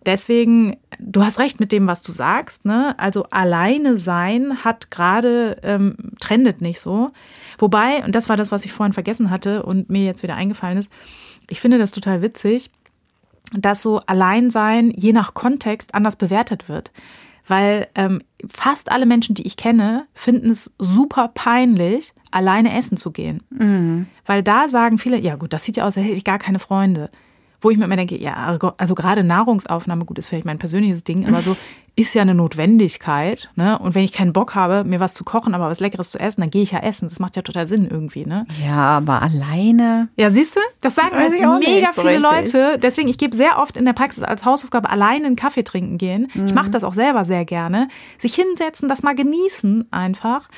[0.06, 2.64] Deswegen, du hast recht mit dem, was du sagst.
[2.64, 2.94] Ne?
[2.96, 7.10] Also alleine sein hat gerade, ähm, trendet nicht so.
[7.58, 10.78] Wobei, und das war das, was ich vorhin vergessen hatte und mir jetzt wieder eingefallen
[10.78, 10.92] ist,
[11.50, 12.70] ich finde das total witzig,
[13.52, 16.92] dass so Alleinsein je nach Kontext anders bewertet wird.
[17.48, 23.10] Weil ähm, fast alle Menschen, die ich kenne, finden es super peinlich, alleine essen zu
[23.10, 23.42] gehen.
[23.50, 24.06] Mhm.
[24.24, 26.58] Weil da sagen viele, ja gut, das sieht ja aus, als hätte ich gar keine
[26.58, 27.10] Freunde
[27.66, 31.26] wo ich mir immer denke, ja, also gerade Nahrungsaufnahme, gut, ist vielleicht mein persönliches Ding,
[31.26, 31.56] aber so
[31.96, 33.50] ist ja eine Notwendigkeit.
[33.56, 33.76] Ne?
[33.76, 36.42] Und wenn ich keinen Bock habe, mir was zu kochen, aber was Leckeres zu essen,
[36.42, 37.08] dann gehe ich ja essen.
[37.08, 38.24] Das macht ja total Sinn irgendwie.
[38.24, 38.46] Ne?
[38.64, 40.10] Ja, aber alleine.
[40.14, 40.60] Ja, siehst du?
[40.80, 42.52] Das sagen Weiß mega nicht, so viele richtig.
[42.52, 42.78] Leute.
[42.78, 46.28] Deswegen, ich gebe sehr oft in der Praxis als Hausaufgabe alleine einen Kaffee trinken gehen.
[46.34, 46.46] Mhm.
[46.46, 47.88] Ich mache das auch selber sehr gerne.
[48.18, 50.48] Sich hinsetzen, das mal genießen einfach.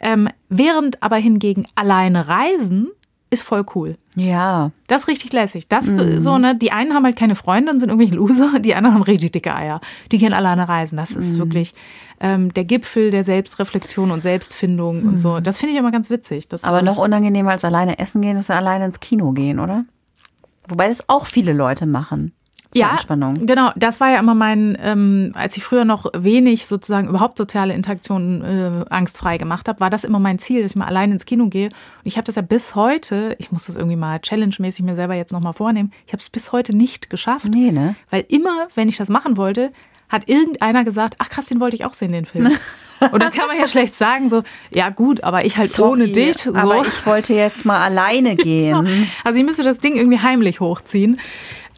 [0.00, 2.90] Ähm, während aber hingegen alleine reisen
[3.30, 3.96] ist voll cool.
[4.16, 4.72] Ja.
[4.88, 5.68] Das ist richtig lässig.
[5.68, 6.20] Das mhm.
[6.20, 9.02] so, ne, die einen haben halt keine Freunde und sind irgendwelche Loser, die anderen haben
[9.02, 9.80] richtig dicke Eier.
[10.10, 10.96] Die gehen alleine reisen.
[10.96, 11.38] Das ist mhm.
[11.38, 11.74] wirklich
[12.20, 15.08] ähm, der Gipfel der Selbstreflexion und Selbstfindung mhm.
[15.08, 15.34] und so.
[15.34, 15.42] Mhm.
[15.44, 16.48] Das finde ich immer ganz witzig.
[16.48, 19.84] Das Aber noch unangenehmer als alleine essen gehen, ist alleine ins Kino gehen, oder?
[20.68, 22.32] Wobei das auch viele Leute machen
[22.74, 23.46] ja, Entspannung.
[23.46, 27.74] Genau, das war ja immer mein, ähm, als ich früher noch wenig sozusagen überhaupt soziale
[27.74, 31.26] Interaktionen äh, angstfrei gemacht habe, war das immer mein Ziel, dass ich mal allein ins
[31.26, 31.66] Kino gehe.
[31.68, 35.14] Und ich habe das ja bis heute, ich muss das irgendwie mal challenge-mäßig mir selber
[35.14, 37.48] jetzt nochmal vornehmen, ich habe es bis heute nicht geschafft.
[37.48, 37.96] Nee, ne?
[38.10, 39.72] Weil immer, wenn ich das machen wollte,
[40.08, 42.50] hat irgendeiner gesagt, ach krass, den wollte ich auch sehen, den Film.
[43.12, 46.08] Und dann kann man ja schlecht sagen, so, ja gut, aber ich halt Sorry, ohne
[46.08, 46.38] dich.
[46.38, 46.54] So.
[46.54, 49.08] Aber ich wollte jetzt mal alleine gehen.
[49.24, 51.18] Also ich müsste das Ding irgendwie heimlich hochziehen.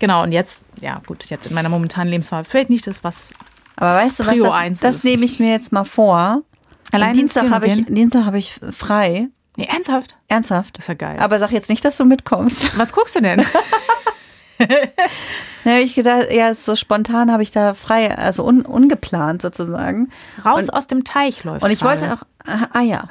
[0.03, 3.29] Genau, und jetzt, ja gut, jetzt in meiner momentanen Lebensphase vielleicht nicht das, was
[3.77, 6.43] Aber weißt du Prio was, das, das nehme ich mir jetzt mal vor.
[6.91, 9.29] Allein Dienstag habe ich, Dienstag habe ich frei.
[9.57, 10.17] Nee, ernsthaft?
[10.27, 10.77] Ernsthaft.
[10.77, 11.21] Das ist ja geil.
[11.21, 12.77] Aber sag jetzt nicht, dass du mitkommst.
[12.77, 13.45] Was guckst du denn?
[15.65, 20.11] Na, ich gedacht, ja, so spontan habe ich da frei, also un, ungeplant sozusagen.
[20.45, 21.65] Raus und, aus dem Teich läuft.
[21.65, 22.01] Und ich gerade.
[22.01, 23.05] wollte auch, ah, ah ja,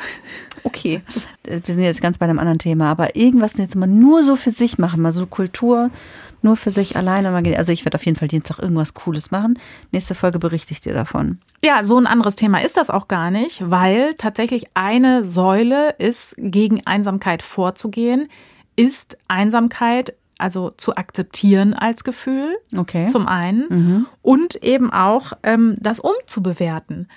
[0.63, 1.01] okay.
[1.43, 4.51] Wir sind jetzt ganz bei einem anderen Thema, aber irgendwas jetzt mal nur so für
[4.51, 5.89] sich machen, mal so Kultur,
[6.43, 9.60] nur für sich alleine mal Also ich werde auf jeden Fall Dienstag irgendwas Cooles machen.
[9.91, 11.39] Nächste Folge berichte ich dir davon.
[11.63, 16.36] Ja, so ein anderes Thema ist das auch gar nicht, weil tatsächlich eine Säule ist,
[16.38, 18.30] gegen Einsamkeit vorzugehen,
[18.75, 23.06] ist Einsamkeit also zu akzeptieren als Gefühl, okay.
[23.06, 24.06] zum einen, mhm.
[24.23, 27.08] und eben auch ähm, das umzubewerten.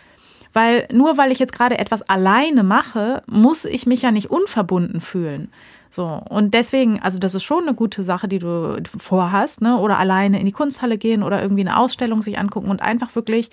[0.52, 5.00] Weil nur weil ich jetzt gerade etwas alleine mache, muss ich mich ja nicht unverbunden
[5.00, 5.50] fühlen.
[5.94, 9.78] So, und deswegen, also das ist schon eine gute Sache, die du vorhast, ne?
[9.78, 13.48] Oder alleine in die Kunsthalle gehen oder irgendwie eine Ausstellung sich angucken und einfach wirklich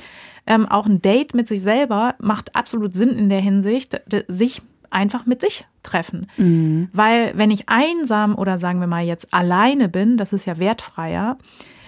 [0.47, 5.27] ähm, auch ein Date mit sich selber macht absolut Sinn in der Hinsicht, sich einfach
[5.27, 6.31] mit sich treffen.
[6.37, 6.89] Mhm.
[6.93, 11.37] Weil wenn ich einsam oder sagen wir mal jetzt alleine bin, das ist ja wertfreier,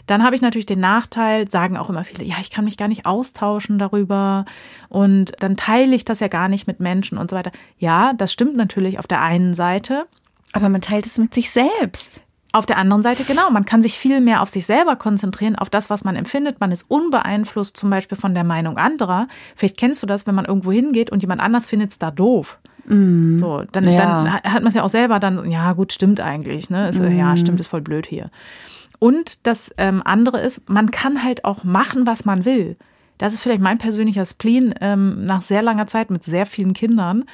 [0.05, 2.89] dann habe ich natürlich den Nachteil, sagen auch immer viele, ja, ich kann mich gar
[2.89, 4.45] nicht austauschen darüber
[4.87, 7.51] und dann teile ich das ja gar nicht mit Menschen und so weiter.
[7.79, 10.05] Ja, das stimmt natürlich auf der einen Seite.
[10.53, 12.21] Aber man teilt es mit sich selbst.
[12.55, 15.71] Auf der anderen Seite, genau, man kann sich viel mehr auf sich selber konzentrieren, auf
[15.71, 16.59] das, was man empfindet.
[16.59, 19.27] Man ist unbeeinflusst zum Beispiel von der Meinung anderer.
[19.55, 22.59] Vielleicht kennst du das, wenn man irgendwo hingeht und jemand anders findet es da doof.
[22.85, 23.97] Mm, so, dann, ja.
[23.97, 26.89] dann hat man es ja auch selber dann, ja gut, stimmt eigentlich, ne?
[26.89, 27.17] Ist, mm.
[27.17, 28.29] Ja, stimmt, ist voll blöd hier.
[28.99, 32.77] Und das ähm, andere ist, man kann halt auch machen, was man will.
[33.17, 37.25] Das ist vielleicht mein persönlicher Spleen ähm, nach sehr langer Zeit mit sehr vielen Kindern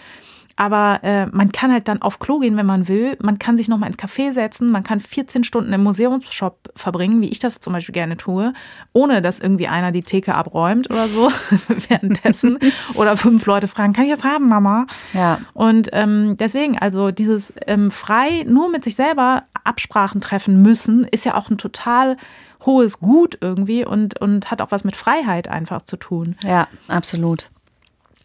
[0.59, 3.15] aber äh, man kann halt dann auf Klo gehen, wenn man will.
[3.21, 4.69] Man kann sich nochmal ins Café setzen.
[4.69, 8.51] Man kann 14 Stunden im Museumsshop verbringen, wie ich das zum Beispiel gerne tue,
[8.91, 11.31] ohne dass irgendwie einer die Theke abräumt oder so
[11.87, 12.59] währenddessen.
[12.95, 14.85] oder fünf Leute fragen, kann ich das haben, Mama?
[15.13, 15.39] Ja.
[15.53, 21.23] Und ähm, deswegen, also dieses ähm, frei nur mit sich selber Absprachen treffen müssen, ist
[21.23, 22.17] ja auch ein total
[22.65, 26.35] hohes Gut irgendwie und, und hat auch was mit Freiheit einfach zu tun.
[26.43, 27.49] Ja, absolut.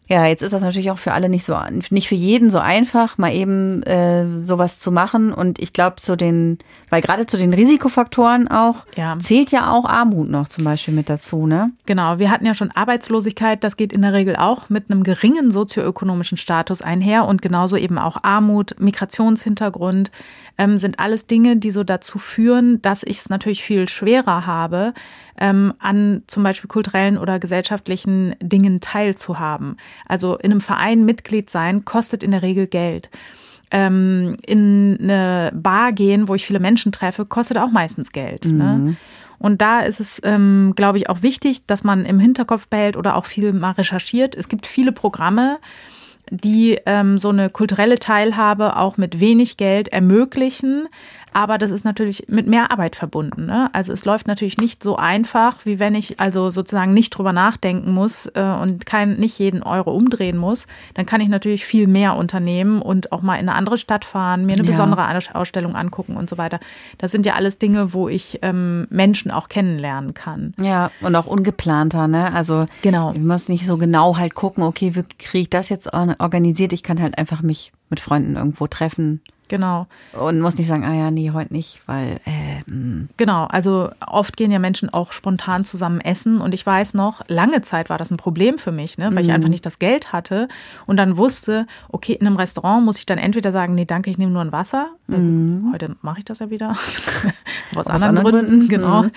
[0.07, 1.57] Ja, jetzt ist das natürlich auch für alle nicht so,
[1.91, 5.33] nicht für jeden so einfach, mal eben äh, sowas zu machen.
[5.33, 6.59] Und ich glaube, zu den,
[6.91, 9.17] weil gerade zu den Risikofaktoren auch ja.
[9.19, 11.73] zählt ja auch Armut noch zum Beispiel mit dazu, ne?
[11.87, 15.51] Genau, wir hatten ja schon Arbeitslosigkeit, das geht in der Regel auch mit einem geringen
[15.51, 20.11] sozioökonomischen Status einher und genauso eben auch Armut, Migrationshintergrund
[20.59, 24.95] ähm, sind alles Dinge, die so dazu führen, dass ich es natürlich viel schwerer habe,
[25.39, 29.77] ähm, an zum Beispiel kulturellen oder gesellschaftlichen Dingen teilzuhaben.
[30.07, 33.11] Also in einem Verein Mitglied sein kostet in der Regel Geld
[33.75, 38.45] ähm, in eine Bar gehen, wo ich viele Menschen treffe, kostet auch meistens Geld.
[38.45, 38.53] Ne?
[38.53, 38.85] Mhm.
[38.85, 38.97] Ne?
[39.39, 43.17] Und da ist es, ähm, glaube ich, auch wichtig, dass man im Hinterkopf behält oder
[43.17, 44.37] auch viel mal recherchiert.
[44.37, 45.59] Es gibt viele Programme,
[46.31, 50.89] die ähm, so eine kulturelle Teilhabe auch mit wenig Geld ermöglichen,
[51.35, 53.47] aber das ist natürlich mit mehr Arbeit verbunden.
[53.47, 53.69] Ne?
[53.73, 57.93] Also es läuft natürlich nicht so einfach, wie wenn ich also sozusagen nicht drüber nachdenken
[57.93, 60.67] muss äh, und kein, nicht jeden Euro umdrehen muss.
[60.95, 64.47] Dann kann ich natürlich viel mehr unternehmen und auch mal in eine andere Stadt fahren,
[64.47, 64.71] mir eine ja.
[64.71, 66.61] besondere Ausstellung angucken und so weiter.
[66.99, 70.55] Das sind ja alles Dinge, wo ich ähm, Menschen auch kennenlernen kann.
[70.61, 72.33] Ja, und auch ungeplanter, ne?
[72.33, 73.13] Also genau.
[73.13, 76.73] ich muss nicht so genau halt gucken, okay, wie kriege ich das jetzt organisiert?
[76.73, 79.21] Ich kann halt einfach mich mit Freunden irgendwo treffen.
[79.55, 79.87] Genau.
[80.19, 82.19] Und muss nicht sagen, ah ja, nee, heute nicht, weil.
[82.25, 82.65] Äh,
[83.17, 86.41] genau, also oft gehen ja Menschen auch spontan zusammen essen.
[86.41, 89.29] Und ich weiß noch, lange Zeit war das ein Problem für mich, ne, weil mhm.
[89.29, 90.49] ich einfach nicht das Geld hatte
[90.87, 94.19] und dann wusste, okay, in einem Restaurant muss ich dann entweder sagen, nee, danke, ich
[94.19, 94.89] nehme nur ein Wasser.
[95.07, 95.71] Mhm.
[95.73, 96.71] Heute mache ich das ja wieder.
[97.77, 98.69] Aus, Aus anderen, Gründen, Gründen.
[98.69, 99.03] genau.
[99.05, 99.11] Mhm.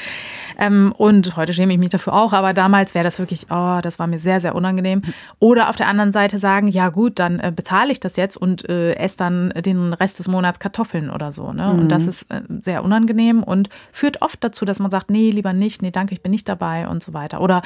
[0.60, 4.00] Ähm, und heute schäme ich mich dafür auch, aber damals wäre das wirklich, oh, das
[4.00, 5.02] war mir sehr, sehr unangenehm.
[5.40, 8.68] Oder auf der anderen Seite sagen, ja gut, dann äh, bezahle ich das jetzt und
[8.70, 11.54] äh, esse dann den Rest des Monats Kartoffeln oder so.
[11.54, 11.74] Ne?
[11.74, 11.80] Mhm.
[11.80, 15.54] Und das ist äh, sehr unangenehm und führt oft dazu, dass man sagt, nee, lieber
[15.54, 17.42] nicht, nee, danke, ich bin nicht dabei und so weiter.
[17.42, 17.62] Oder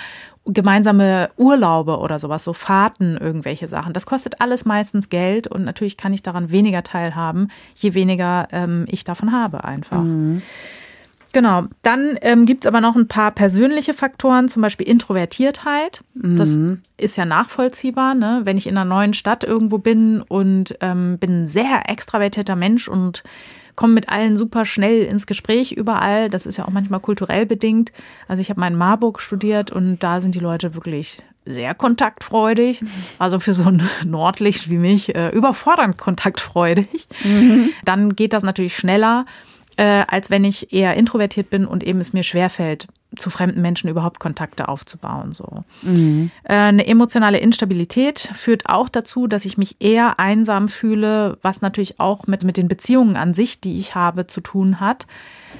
[0.46, 3.94] gemeinsame Urlaube oder sowas, so Fahrten, irgendwelche Sachen.
[3.94, 8.86] Das kostet alles meistens Geld und natürlich kann ich daran weniger teilhaben, je weniger ähm,
[8.88, 10.02] ich davon habe einfach.
[10.02, 10.42] Mhm.
[11.34, 11.64] Genau.
[11.82, 16.04] Dann ähm, gibt es aber noch ein paar persönliche Faktoren, zum Beispiel Introvertiertheit.
[16.14, 16.36] Mhm.
[16.36, 16.58] Das
[16.98, 18.42] ist ja nachvollziehbar, ne?
[18.44, 22.88] wenn ich in einer neuen Stadt irgendwo bin und ähm, bin ein sehr extravertierter Mensch
[22.88, 23.24] und
[23.76, 26.30] komme mit allen super schnell ins Gespräch überall.
[26.30, 27.92] Das ist ja auch manchmal kulturell bedingt.
[28.28, 32.84] Also ich habe mal in Marburg studiert und da sind die Leute wirklich sehr kontaktfreudig.
[33.18, 37.08] Also für so ein Nordlicht wie mich äh, überfordernd kontaktfreudig.
[37.24, 37.72] Mhm.
[37.84, 39.26] Dann geht das natürlich schneller
[39.78, 43.90] äh, als wenn ich eher introvertiert bin und eben es mir schwerfällt, zu fremden Menschen
[43.90, 45.34] überhaupt Kontakte aufzubauen.
[45.34, 45.64] So.
[45.82, 46.32] Mhm.
[46.44, 52.00] Äh, eine emotionale Instabilität führt auch dazu, dass ich mich eher einsam fühle, was natürlich
[52.00, 55.08] auch mit, mit den Beziehungen an sich, die ich habe, zu tun hat.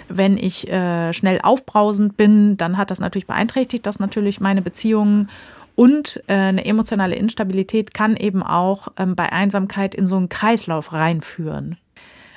[0.08, 5.30] Wenn ich äh, schnell aufbrausend bin, dann hat das natürlich beeinträchtigt, das natürlich meine Beziehungen.
[5.76, 10.94] Und äh, eine emotionale Instabilität kann eben auch ähm, bei Einsamkeit in so einen Kreislauf
[10.94, 11.78] reinführen.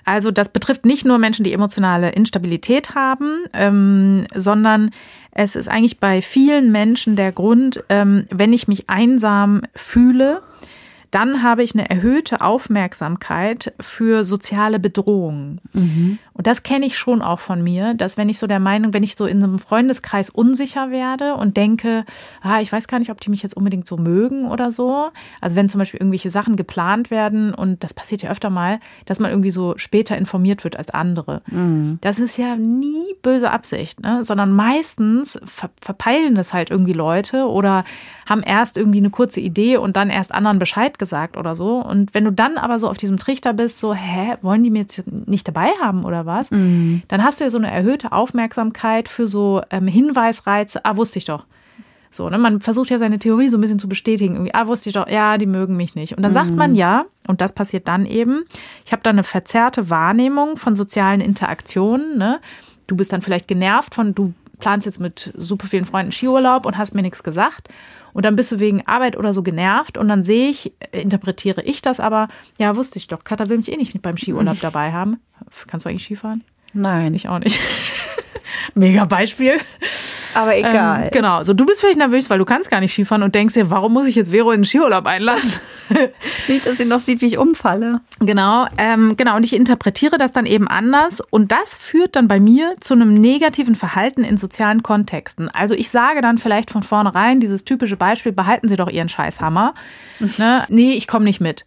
[0.05, 4.91] Also das betrifft nicht nur Menschen, die emotionale Instabilität haben, ähm, sondern
[5.33, 10.43] es ist eigentlich bei vielen Menschen der Grund, ähm, wenn ich mich einsam fühle,
[11.11, 15.61] dann habe ich eine erhöhte Aufmerksamkeit für soziale Bedrohungen.
[15.73, 16.19] Mhm.
[16.35, 19.05] Und das kenne ich schon auch von mir, dass wenn ich so der Meinung, wenn
[19.05, 22.05] ich so in einem Freundeskreis unsicher werde und denke,
[22.43, 25.11] ah, ich weiß gar nicht, ob die mich jetzt unbedingt so mögen oder so.
[25.41, 29.21] Also wenn zum Beispiel irgendwelche Sachen geplant werden und das passiert ja öfter mal, dass
[29.21, 31.43] man irgendwie so später informiert wird als andere.
[31.47, 31.99] Mhm.
[32.01, 34.25] Das ist ja nie böse Absicht, ne?
[34.25, 37.85] sondern meistens ver verpeilen das halt irgendwie Leute oder
[38.27, 41.77] haben erst irgendwie eine kurze Idee und dann erst anderen Bescheid gesagt oder so.
[41.77, 44.81] Und wenn du dann aber so auf diesem Trichter bist, so, hä, wollen die mir
[44.81, 47.03] jetzt nicht dabei haben oder was, mhm.
[47.09, 50.85] dann hast du ja so eine erhöhte Aufmerksamkeit für so ähm, Hinweisreize.
[50.85, 51.45] Ah, wusste ich doch.
[52.11, 52.39] So, ne?
[52.39, 54.35] Man versucht ja seine Theorie so ein bisschen zu bestätigen.
[54.35, 56.17] Irgendwie, ah, wusste ich doch, ja, die mögen mich nicht.
[56.17, 56.35] Und dann mhm.
[56.35, 58.45] sagt man ja, und das passiert dann eben,
[58.85, 62.17] ich habe da eine verzerrte Wahrnehmung von sozialen Interaktionen.
[62.17, 62.41] Ne?
[62.87, 66.79] Du bist dann vielleicht genervt von, du planst jetzt mit super vielen Freunden Skiurlaub und
[66.79, 67.69] hast mir nichts gesagt.
[68.15, 71.83] Und dann bist du wegen Arbeit oder so genervt und dann sehe ich, interpretiere ich
[71.83, 75.21] das aber, ja, wusste ich doch, Katha will mich eh nicht beim Skiurlaub dabei haben.
[75.67, 76.43] Kannst du eigentlich Skifahren?
[76.73, 77.13] Nein.
[77.15, 77.61] Ich auch nicht.
[78.75, 79.59] Mega Beispiel.
[80.35, 81.05] Aber egal.
[81.05, 81.43] Ähm, genau.
[81.43, 83.93] So, du bist vielleicht nervös, weil du kannst gar nicht Skifahren und denkst dir, warum
[83.93, 85.53] muss ich jetzt Vero in den Skiurlaub einladen?
[86.49, 88.01] nicht, dass sie noch sieht, wie ich umfalle.
[88.21, 89.37] Genau, ähm, genau.
[89.37, 91.21] Und ich interpretiere das dann eben anders.
[91.21, 95.49] Und das führt dann bei mir zu einem negativen Verhalten in sozialen Kontexten.
[95.51, 99.75] Also ich sage dann vielleicht von vornherein, dieses typische Beispiel, behalten Sie doch Ihren Scheißhammer.
[100.39, 100.65] ne?
[100.69, 101.65] Nee, ich komme nicht mit Ähm,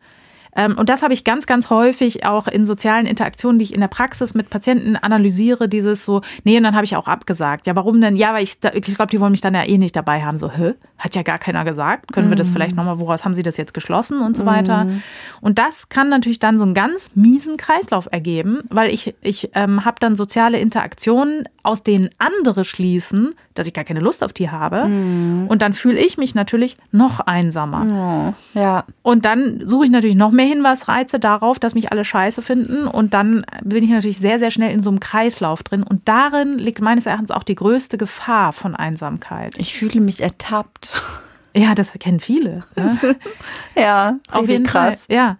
[0.65, 3.87] und das habe ich ganz, ganz häufig auch in sozialen Interaktionen, die ich in der
[3.87, 7.67] Praxis mit Patienten analysiere, dieses so, nee, und dann habe ich auch abgesagt.
[7.67, 8.15] Ja, warum denn?
[8.15, 10.37] Ja, weil ich, ich glaube, die wollen mich dann ja eh nicht dabei haben.
[10.37, 10.73] So, hä?
[10.97, 12.11] Hat ja gar keiner gesagt.
[12.11, 12.53] Können wir das mhm.
[12.53, 14.85] vielleicht nochmal, woraus haben sie das jetzt geschlossen und so weiter?
[14.85, 15.03] Mhm.
[15.41, 19.85] Und das kann natürlich dann so einen ganz miesen Kreislauf ergeben, weil ich, ich ähm,
[19.85, 24.49] habe dann soziale Interaktionen, aus denen andere schließen, dass ich gar keine Lust auf die
[24.49, 24.85] habe.
[24.85, 25.47] Mhm.
[25.47, 28.33] Und dann fühle ich mich natürlich noch einsamer.
[28.55, 28.83] Oh, ja.
[29.01, 32.87] Und dann suche ich natürlich noch mehr Hinweisreize darauf, dass mich alle scheiße finden.
[32.87, 35.83] Und dann bin ich natürlich sehr, sehr schnell in so einem Kreislauf drin.
[35.83, 39.55] Und darin liegt meines Erachtens auch die größte Gefahr von Einsamkeit.
[39.57, 41.01] Ich fühle mich ertappt.
[41.55, 42.63] Ja, das kennen viele.
[42.75, 43.15] Ne?
[43.75, 45.05] ja, auf jeden krass.
[45.05, 45.15] Fall.
[45.15, 45.37] Ja.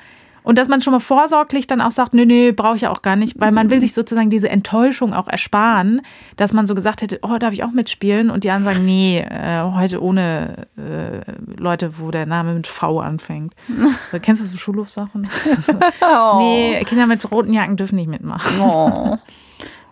[0.48, 3.02] Und dass man schon mal vorsorglich dann auch sagt, nö, nö, brauche ich ja auch
[3.02, 6.02] gar nicht, weil man will sich sozusagen diese Enttäuschung auch ersparen,
[6.38, 8.30] dass man so gesagt hätte, oh, darf ich auch mitspielen?
[8.30, 11.20] Und die anderen sagen, nee, äh, heute ohne äh,
[11.58, 13.56] Leute, wo der Name mit V anfängt.
[14.12, 15.28] So, kennst du so Schulhofsachen?
[16.02, 16.38] oh.
[16.38, 18.62] Nee, Kinder mit roten Jacken dürfen nicht mitmachen.
[18.62, 19.18] Oh.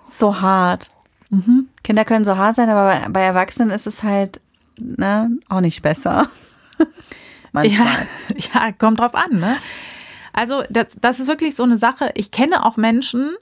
[0.09, 0.89] So hart.
[1.31, 1.67] Mhm.
[1.83, 4.39] Kinder können so hart sein, aber bei, bei Erwachsenen ist es halt
[4.79, 6.29] ne, auch nicht besser.
[7.51, 7.87] Manchmal.
[8.37, 9.57] Ja, ja, kommt drauf an, ne?
[10.35, 12.11] Also das, das ist wirklich so eine Sache.
[12.15, 13.35] Ich kenne auch Menschen,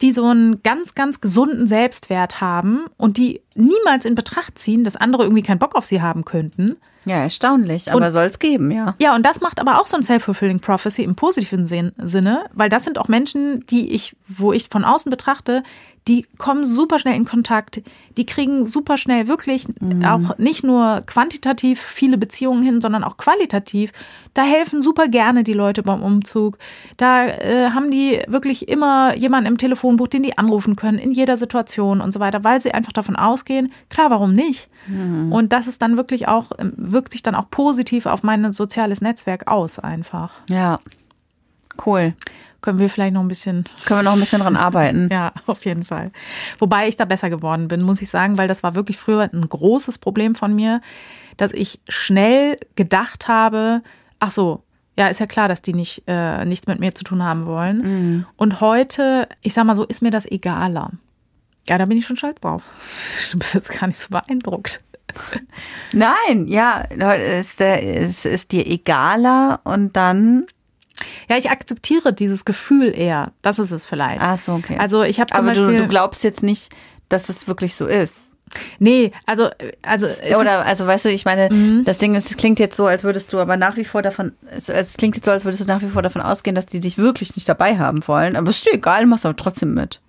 [0.00, 4.96] die so einen ganz, ganz gesunden Selbstwert haben und die niemals in Betracht ziehen, dass
[4.96, 6.76] andere irgendwie keinen Bock auf sie haben könnten.
[7.04, 8.94] Ja, erstaunlich, aber soll es geben, ja.
[8.98, 12.84] Ja, und das macht aber auch so ein Self-Fulfilling Prophecy im positiven Sinne, weil das
[12.84, 15.62] sind auch Menschen, die ich, wo ich von außen betrachte,
[16.06, 17.80] die kommen super schnell in Kontakt,
[18.18, 20.04] die kriegen super schnell wirklich mhm.
[20.04, 23.92] auch nicht nur quantitativ viele Beziehungen hin, sondern auch qualitativ.
[24.34, 26.58] Da helfen super gerne die Leute beim Umzug.
[26.98, 31.38] Da äh, haben die wirklich immer jemanden im Telefonbuch, den die anrufen können in jeder
[31.38, 34.68] Situation und so weiter, weil sie einfach davon ausgehen, klar, warum nicht?
[34.86, 35.32] Mhm.
[35.32, 39.00] Und das ist dann wirklich auch, ähm, wirkt sich dann auch positiv auf mein soziales
[39.00, 40.32] Netzwerk aus einfach.
[40.50, 40.80] Ja.
[41.84, 42.14] Cool
[42.64, 43.64] können wir vielleicht noch ein bisschen.
[43.84, 45.08] Können wir noch ein bisschen dran arbeiten.
[45.12, 46.10] ja, auf jeden Fall.
[46.58, 49.46] Wobei ich da besser geworden bin, muss ich sagen, weil das war wirklich früher ein
[49.46, 50.80] großes Problem von mir,
[51.36, 53.82] dass ich schnell gedacht habe,
[54.18, 54.62] ach so,
[54.96, 57.82] ja, ist ja klar, dass die nicht äh, nichts mit mir zu tun haben wollen.
[57.82, 58.26] Mhm.
[58.36, 60.92] Und heute, ich sag mal so, ist mir das egaler.
[61.68, 62.62] Ja, da bin ich schon stolz drauf.
[63.30, 64.82] Du bist jetzt gar nicht so beeindruckt.
[65.92, 70.46] Nein, ja, es ist, ist, ist dir egaler und dann
[71.28, 73.32] ja, ich akzeptiere dieses Gefühl eher.
[73.42, 74.20] Das ist es vielleicht.
[74.20, 74.76] Ach so, okay.
[74.78, 76.72] Also ich habe Aber Beispiel, du, du glaubst jetzt nicht,
[77.08, 78.36] dass es wirklich so ist.
[78.78, 79.48] Nee, also
[79.82, 80.06] also
[80.38, 81.84] oder also weißt du, ich meine, mhm.
[81.84, 84.32] das Ding ist, es klingt jetzt so, als würdest du aber nach wie vor davon,
[84.50, 86.78] es, es, klingt jetzt so, als würdest du nach wie vor davon ausgehen, dass die
[86.78, 88.36] dich wirklich nicht dabei haben wollen.
[88.36, 90.00] Aber es ist dir egal, machst aber trotzdem mit.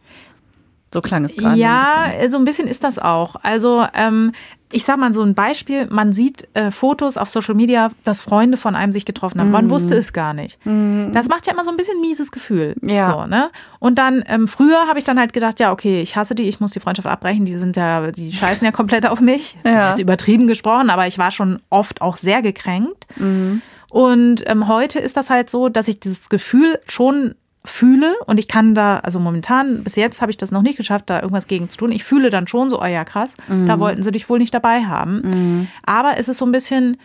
[0.93, 1.59] So klang es gerade.
[1.59, 3.35] Ja, ein so ein bisschen ist das auch.
[3.41, 4.31] Also ähm,
[4.71, 8.57] ich sag mal so ein Beispiel, man sieht äh, Fotos auf Social Media, dass Freunde
[8.57, 9.51] von einem sich getroffen haben.
[9.51, 9.69] Man mm.
[9.69, 10.57] wusste es gar nicht.
[10.65, 11.11] Mm.
[11.13, 12.75] Das macht ja immer so ein bisschen mieses Gefühl.
[12.81, 13.11] Ja.
[13.11, 13.51] So, ne?
[13.79, 16.59] Und dann, ähm, früher habe ich dann halt gedacht, ja, okay, ich hasse die, ich
[16.59, 19.55] muss die Freundschaft abbrechen, die sind ja, die scheißen ja komplett auf mich.
[19.63, 19.71] Ja.
[19.71, 23.05] Das ist übertrieben gesprochen, aber ich war schon oft auch sehr gekränkt.
[23.17, 23.57] Mm.
[23.89, 28.47] Und ähm, heute ist das halt so, dass ich dieses Gefühl schon fühle und ich
[28.47, 31.69] kann da, also momentan, bis jetzt habe ich das noch nicht geschafft, da irgendwas gegen
[31.69, 31.91] zu tun.
[31.91, 33.67] Ich fühle dann schon so, oh ja, krass, mhm.
[33.67, 35.21] da wollten sie dich wohl nicht dabei haben.
[35.23, 35.67] Mhm.
[35.85, 36.97] Aber es ist so ein bisschen,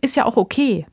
[0.00, 0.86] ist ja auch okay.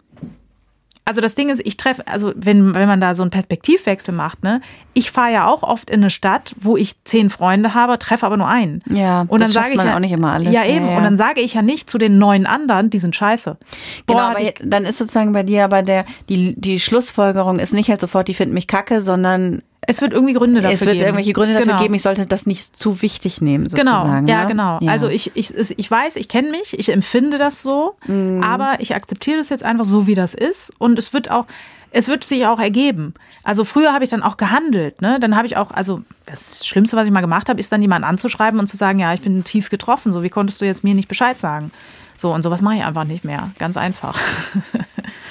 [1.09, 4.43] Also das Ding ist, ich treffe, also wenn, wenn man da so einen Perspektivwechsel macht,
[4.43, 4.61] ne,
[4.93, 8.37] ich fahre ja auch oft in eine Stadt, wo ich zehn Freunde habe, treffe aber
[8.37, 8.83] nur einen.
[8.87, 10.53] Ja, und dann sage ich ja auch nicht immer alles.
[10.53, 10.85] Ja, eben.
[10.85, 10.97] Ja, ja.
[10.97, 13.57] Und dann sage ich ja nicht zu den neun anderen, die sind scheiße.
[14.05, 17.89] Genau, Boah, aber dann ist sozusagen bei dir aber der, die, die Schlussfolgerung ist nicht
[17.89, 20.75] halt sofort, die finden mich kacke, sondern es wird irgendwie Gründe dafür geben.
[20.75, 21.05] Es wird geben.
[21.05, 21.81] irgendwelche Gründe dafür genau.
[21.81, 24.01] geben, ich sollte das nicht zu wichtig nehmen, genau.
[24.01, 24.25] sozusagen.
[24.25, 24.47] Genau, ja, ne?
[24.47, 24.79] genau.
[24.81, 24.91] Ja.
[24.91, 28.43] Also ich, ich, ich weiß, ich kenne mich, ich empfinde das so, mhm.
[28.43, 30.71] aber ich akzeptiere das jetzt einfach so, wie das ist.
[30.77, 31.45] Und es wird auch,
[31.91, 33.15] es wird sich auch ergeben.
[33.43, 35.19] Also früher habe ich dann auch gehandelt, ne?
[35.19, 38.07] Dann habe ich auch, also das Schlimmste, was ich mal gemacht habe, ist dann jemanden
[38.07, 40.93] anzuschreiben und zu sagen, ja, ich bin tief getroffen, so wie konntest du jetzt mir
[40.93, 41.71] nicht Bescheid sagen?
[42.17, 43.51] So, und sowas mache ich einfach nicht mehr.
[43.57, 44.19] Ganz einfach.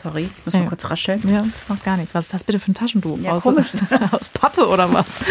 [0.00, 1.20] Sorry, ich muss mal kurz rascheln.
[1.28, 2.14] Ja, macht gar nichts.
[2.14, 3.18] Was ist das bitte für ein Taschentuch?
[3.18, 3.44] Ja, aus,
[4.12, 5.20] aus Pappe oder was?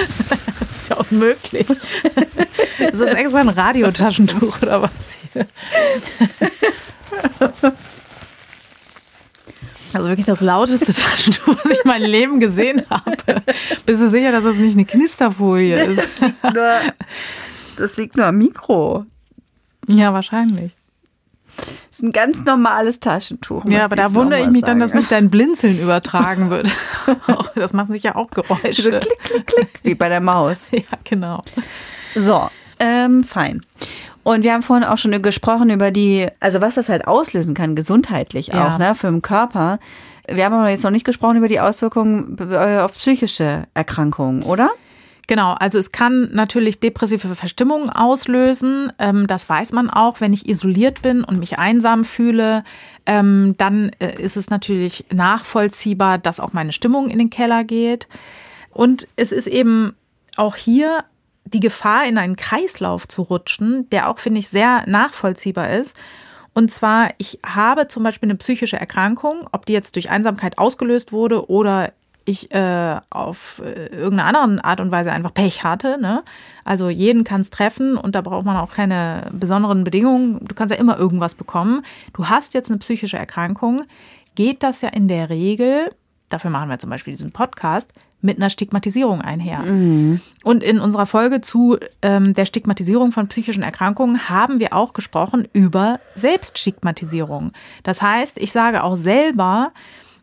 [0.60, 1.68] Das ist ja unmöglich.
[2.80, 4.92] Das ist extra ein Radiotaschentuch oder was
[5.34, 5.48] hier?
[9.94, 13.42] Also wirklich das lauteste Taschentuch, was ich in meinem Leben gesehen habe.
[13.86, 15.98] Bist du sicher, dass das nicht eine Knisterfolie ist?
[15.98, 16.80] Das liegt nur,
[17.78, 19.06] das liegt nur am Mikro.
[19.88, 20.74] Ja, wahrscheinlich.
[21.58, 23.66] Das ist ein ganz normales Taschentuch.
[23.66, 24.80] Ja, aber da wundere ich mich sagen.
[24.80, 26.72] dann, dass nicht dein Blinzeln übertragen wird.
[27.56, 28.82] das macht sich ja auch Geräusche.
[28.82, 30.68] So klick, klick, klick, wie bei der Maus.
[30.78, 31.44] Ja, genau.
[32.14, 32.50] So,
[32.80, 33.66] ähm, fein.
[34.24, 37.76] Und wir haben vorhin auch schon gesprochen über die, also was das halt auslösen kann,
[37.76, 38.78] gesundheitlich auch, ja.
[38.78, 39.80] ne, für den Körper.
[40.30, 44.70] Wir haben aber jetzt noch nicht gesprochen über die Auswirkungen äh, auf psychische Erkrankungen, oder?
[45.28, 48.94] Genau, also es kann natürlich depressive Verstimmungen auslösen.
[48.98, 52.64] Ähm, das weiß man auch, wenn ich isoliert bin und mich einsam fühle.
[53.06, 58.08] Ähm, dann äh, ist es natürlich nachvollziehbar, dass auch meine Stimmung in den Keller geht.
[58.72, 59.96] Und es ist eben
[60.38, 61.04] auch hier
[61.44, 65.98] die Gefahr, in einen Kreislauf zu rutschen, der auch, finde ich, sehr nachvollziehbar ist.
[66.54, 71.12] Und zwar, ich habe zum Beispiel eine psychische Erkrankung, ob die jetzt durch Einsamkeit ausgelöst
[71.12, 71.92] wurde oder
[72.28, 75.98] ich äh, auf äh, irgendeine andere Art und Weise einfach Pech hatte.
[76.00, 76.24] Ne?
[76.66, 80.46] Also jeden kann es treffen und da braucht man auch keine besonderen Bedingungen.
[80.46, 81.84] Du kannst ja immer irgendwas bekommen.
[82.14, 83.86] Du hast jetzt eine psychische Erkrankung,
[84.36, 85.90] geht das ja in der Regel,
[86.30, 89.60] dafür machen wir zum Beispiel diesen Podcast, mit einer Stigmatisierung einher.
[89.60, 90.22] Mhm.
[90.44, 95.48] Und in unserer Folge zu ähm, der Stigmatisierung von psychischen Erkrankungen haben wir auch gesprochen
[95.54, 97.52] über Selbststigmatisierung.
[97.84, 99.72] Das heißt, ich sage auch selber,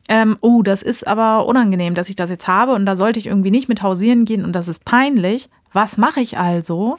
[0.09, 3.27] ähm, oh, das ist aber unangenehm, dass ich das jetzt habe und da sollte ich
[3.27, 5.49] irgendwie nicht mit hausieren gehen und das ist peinlich.
[5.73, 6.99] Was mache ich also?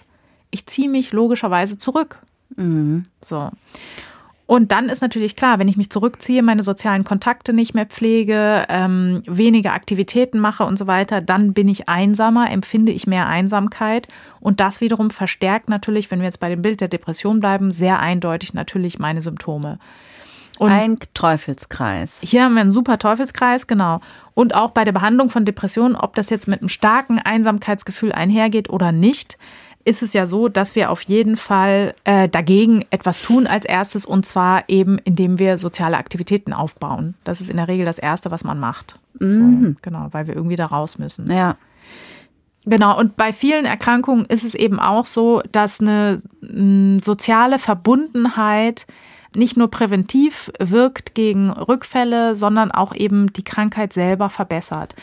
[0.51, 2.19] Ich ziehe mich logischerweise zurück.
[2.55, 3.03] Mhm.
[3.21, 3.49] So.
[4.47, 8.65] Und dann ist natürlich klar, wenn ich mich zurückziehe, meine sozialen Kontakte nicht mehr pflege,
[8.69, 14.07] ähm, weniger Aktivitäten mache und so weiter, dann bin ich einsamer, empfinde ich mehr Einsamkeit.
[14.39, 17.99] Und das wiederum verstärkt natürlich, wenn wir jetzt bei dem Bild der Depression bleiben, sehr
[17.99, 19.79] eindeutig natürlich meine Symptome.
[20.57, 22.21] Und Ein Teufelskreis.
[22.23, 23.99] Hier haben wir einen super Teufelskreis, genau.
[24.33, 28.69] Und auch bei der Behandlung von Depressionen, ob das jetzt mit einem starken Einsamkeitsgefühl einhergeht
[28.69, 29.37] oder nicht,
[29.85, 34.05] ist es ja so, dass wir auf jeden Fall äh, dagegen etwas tun als erstes
[34.05, 37.13] und zwar eben, indem wir soziale Aktivitäten aufbauen.
[37.23, 38.95] Das ist in der Regel das Erste, was man macht.
[39.19, 39.63] Mhm.
[39.63, 41.31] So, genau, weil wir irgendwie da raus müssen.
[41.31, 41.55] Ja.
[42.65, 46.19] Genau, und bei vielen Erkrankungen ist es eben auch so, dass eine
[47.03, 48.87] soziale Verbundenheit
[49.35, 54.95] nicht nur präventiv wirkt gegen Rückfälle, sondern auch eben die Krankheit selber verbessert.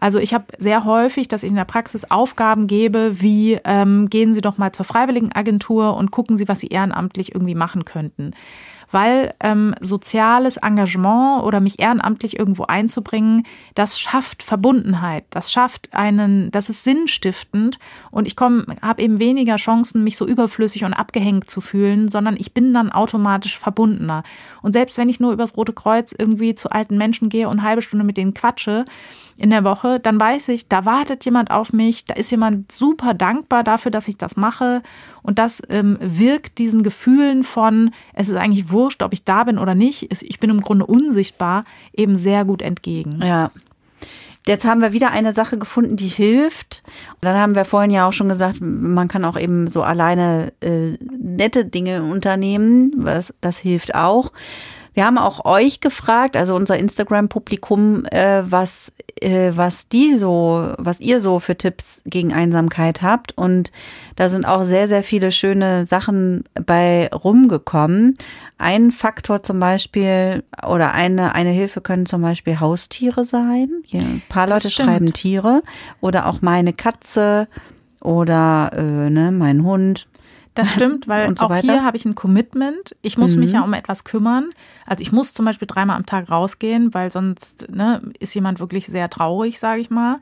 [0.00, 4.32] Also ich habe sehr häufig, dass ich in der Praxis Aufgaben gebe, wie ähm, gehen
[4.32, 8.32] Sie doch mal zur Freiwilligenagentur und gucken Sie, was Sie ehrenamtlich irgendwie machen könnten.
[8.92, 13.44] Weil ähm, soziales Engagement oder mich ehrenamtlich irgendwo einzubringen,
[13.74, 17.78] das schafft Verbundenheit, das schafft einen, das ist sinnstiftend.
[18.10, 22.36] Und ich komme, habe eben weniger Chancen, mich so überflüssig und abgehängt zu fühlen, sondern
[22.36, 24.24] ich bin dann automatisch verbundener.
[24.60, 27.68] Und selbst wenn ich nur übers Rote Kreuz irgendwie zu alten Menschen gehe und eine
[27.68, 28.86] halbe Stunde mit denen quatsche,
[29.40, 33.14] in der Woche, dann weiß ich, da wartet jemand auf mich, da ist jemand super
[33.14, 34.82] dankbar dafür, dass ich das mache.
[35.22, 39.58] Und das ähm, wirkt diesen Gefühlen von, es ist eigentlich wurscht, ob ich da bin
[39.58, 41.64] oder nicht, ich bin im Grunde unsichtbar,
[41.94, 43.22] eben sehr gut entgegen.
[43.22, 43.50] Ja.
[44.46, 46.82] Jetzt haben wir wieder eine Sache gefunden, die hilft.
[47.14, 50.52] Und dann haben wir vorhin ja auch schon gesagt, man kann auch eben so alleine
[50.60, 52.92] äh, nette Dinge unternehmen.
[52.96, 54.32] Was, das hilft auch.
[54.92, 61.00] Wir haben auch euch gefragt, also unser Instagram-Publikum, äh, was, äh, was die so, was
[61.00, 63.36] ihr so für Tipps gegen Einsamkeit habt.
[63.36, 63.70] Und
[64.16, 68.14] da sind auch sehr, sehr viele schöne Sachen bei rumgekommen.
[68.58, 73.68] Ein Faktor zum Beispiel oder eine, eine Hilfe können zum Beispiel Haustiere sein.
[73.84, 75.62] Hier, ein paar Leute schreiben Tiere
[76.00, 77.48] oder auch meine Katze
[78.00, 80.06] oder äh, ne, mein Hund.
[80.54, 81.72] Das stimmt, weil so auch weiter.
[81.72, 82.96] hier habe ich ein Commitment.
[83.02, 83.40] Ich muss mhm.
[83.40, 84.50] mich ja um etwas kümmern.
[84.86, 88.86] Also ich muss zum Beispiel dreimal am Tag rausgehen, weil sonst ne, ist jemand wirklich
[88.86, 90.20] sehr traurig, sage ich mal.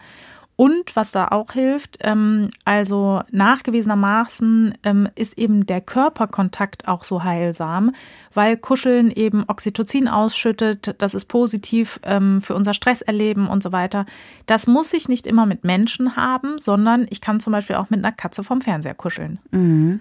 [0.61, 7.23] Und was da auch hilft, ähm, also nachgewiesenermaßen ähm, ist eben der Körperkontakt auch so
[7.23, 7.95] heilsam,
[8.35, 14.05] weil Kuscheln eben Oxytocin ausschüttet, das ist positiv ähm, für unser Stresserleben und so weiter.
[14.47, 18.05] Das muss ich nicht immer mit Menschen haben, sondern ich kann zum Beispiel auch mit
[18.05, 19.39] einer Katze vom Fernseher kuscheln.
[19.53, 20.01] Mhm.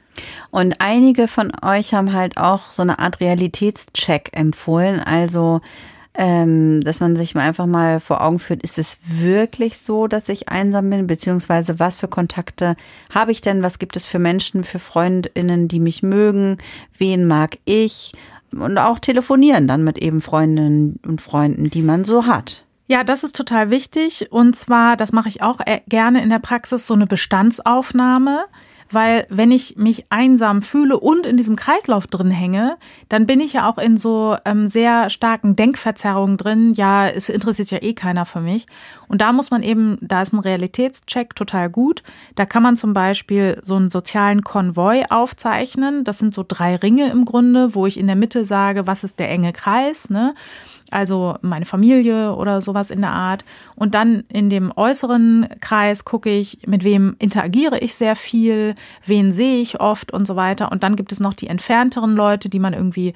[0.49, 5.61] Und einige von euch haben halt auch so eine Art Realitätscheck empfohlen, also
[6.17, 10.49] ähm, dass man sich einfach mal vor Augen führt, ist es wirklich so, dass ich
[10.49, 12.75] einsam bin, beziehungsweise was für Kontakte
[13.13, 16.57] habe ich denn, was gibt es für Menschen, für Freundinnen, die mich mögen,
[16.97, 18.13] wen mag ich?
[18.51, 22.63] Und auch telefonieren dann mit eben Freundinnen und Freunden, die man so hat.
[22.87, 24.31] Ja, das ist total wichtig.
[24.31, 28.45] Und zwar, das mache ich auch äh, gerne in der Praxis, so eine Bestandsaufnahme
[28.91, 32.77] weil wenn ich mich einsam fühle und in diesem Kreislauf drin hänge,
[33.09, 36.73] dann bin ich ja auch in so ähm, sehr starken Denkverzerrungen drin.
[36.73, 38.65] Ja, es interessiert ja eh keiner für mich.
[39.07, 42.03] Und da muss man eben, da ist ein Realitätscheck total gut.
[42.35, 46.03] Da kann man zum Beispiel so einen sozialen Konvoi aufzeichnen.
[46.03, 49.19] Das sind so drei Ringe im Grunde, wo ich in der Mitte sage, was ist
[49.19, 50.33] der enge Kreis, ne?
[50.91, 53.45] Also meine Familie oder sowas in der Art.
[53.75, 58.75] Und dann in dem äußeren Kreis gucke ich, mit wem interagiere ich sehr viel,
[59.05, 60.71] wen sehe ich oft und so weiter.
[60.71, 63.13] Und dann gibt es noch die entfernteren Leute, die man irgendwie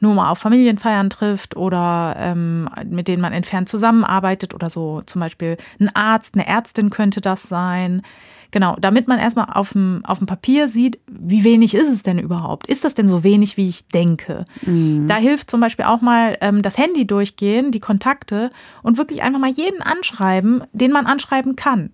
[0.00, 5.02] nur mal auf Familienfeiern trifft oder ähm, mit denen man entfernt zusammenarbeitet oder so.
[5.06, 8.02] Zum Beispiel ein Arzt, eine Ärztin könnte das sein.
[8.54, 12.20] Genau, damit man erstmal auf dem, auf dem Papier sieht, wie wenig ist es denn
[12.20, 12.68] überhaupt?
[12.68, 14.44] Ist das denn so wenig, wie ich denke?
[14.62, 15.08] Mhm.
[15.08, 18.52] Da hilft zum Beispiel auch mal ähm, das Handy durchgehen, die Kontakte
[18.84, 21.90] und wirklich einfach mal jeden anschreiben, den man anschreiben kann.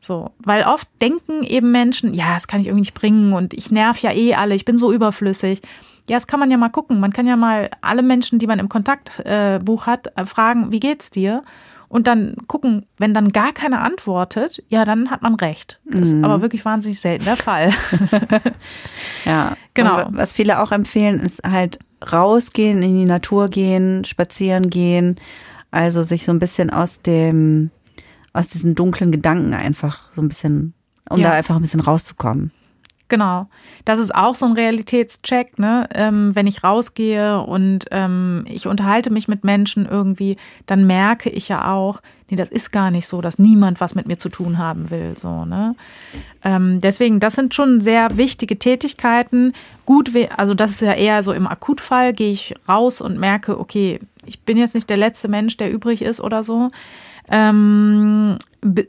[0.00, 3.70] So, weil oft denken eben Menschen, ja, das kann ich irgendwie nicht bringen und ich
[3.70, 5.60] nerv ja eh alle, ich bin so überflüssig.
[6.08, 7.00] Ja, das kann man ja mal gucken.
[7.00, 11.10] Man kann ja mal alle Menschen, die man im Kontaktbuch hat, äh, fragen, wie geht's
[11.10, 11.42] dir?
[11.88, 15.80] Und dann gucken, wenn dann gar keiner antwortet, ja, dann hat man recht.
[15.86, 16.18] Das mhm.
[16.18, 17.72] ist aber wirklich wahnsinnig selten der Fall.
[19.24, 20.06] ja, genau.
[20.06, 21.78] Und was viele auch empfehlen, ist halt
[22.12, 25.16] rausgehen, in die Natur gehen, spazieren gehen,
[25.70, 27.70] also sich so ein bisschen aus dem,
[28.32, 30.74] aus diesen dunklen Gedanken einfach so ein bisschen,
[31.08, 31.30] um ja.
[31.30, 32.52] da einfach ein bisschen rauszukommen.
[33.08, 33.46] Genau.
[33.86, 35.88] Das ist auch so ein Realitätscheck, ne?
[35.94, 40.36] Ähm, wenn ich rausgehe und ähm, ich unterhalte mich mit Menschen irgendwie,
[40.66, 44.06] dann merke ich ja auch, nee, das ist gar nicht so, dass niemand was mit
[44.06, 45.14] mir zu tun haben will.
[45.16, 45.74] So, ne?
[46.44, 49.54] Ähm, deswegen, das sind schon sehr wichtige Tätigkeiten.
[49.86, 54.00] Gut, also das ist ja eher so im Akutfall, gehe ich raus und merke, okay,
[54.26, 56.70] ich bin jetzt nicht der letzte Mensch, der übrig ist oder so.
[57.30, 58.38] Ähm,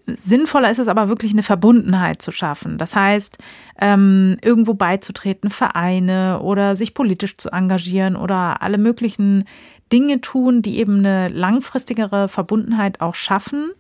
[0.08, 2.78] sinnvoller ist es aber wirklich eine Verbundenheit zu schaffen.
[2.78, 3.38] Das heißt,
[3.80, 9.46] ähm, irgendwo beizutreten, Vereine oder sich politisch zu engagieren oder alle möglichen
[9.92, 13.72] Dinge tun, die eben eine langfristigere Verbundenheit auch schaffen.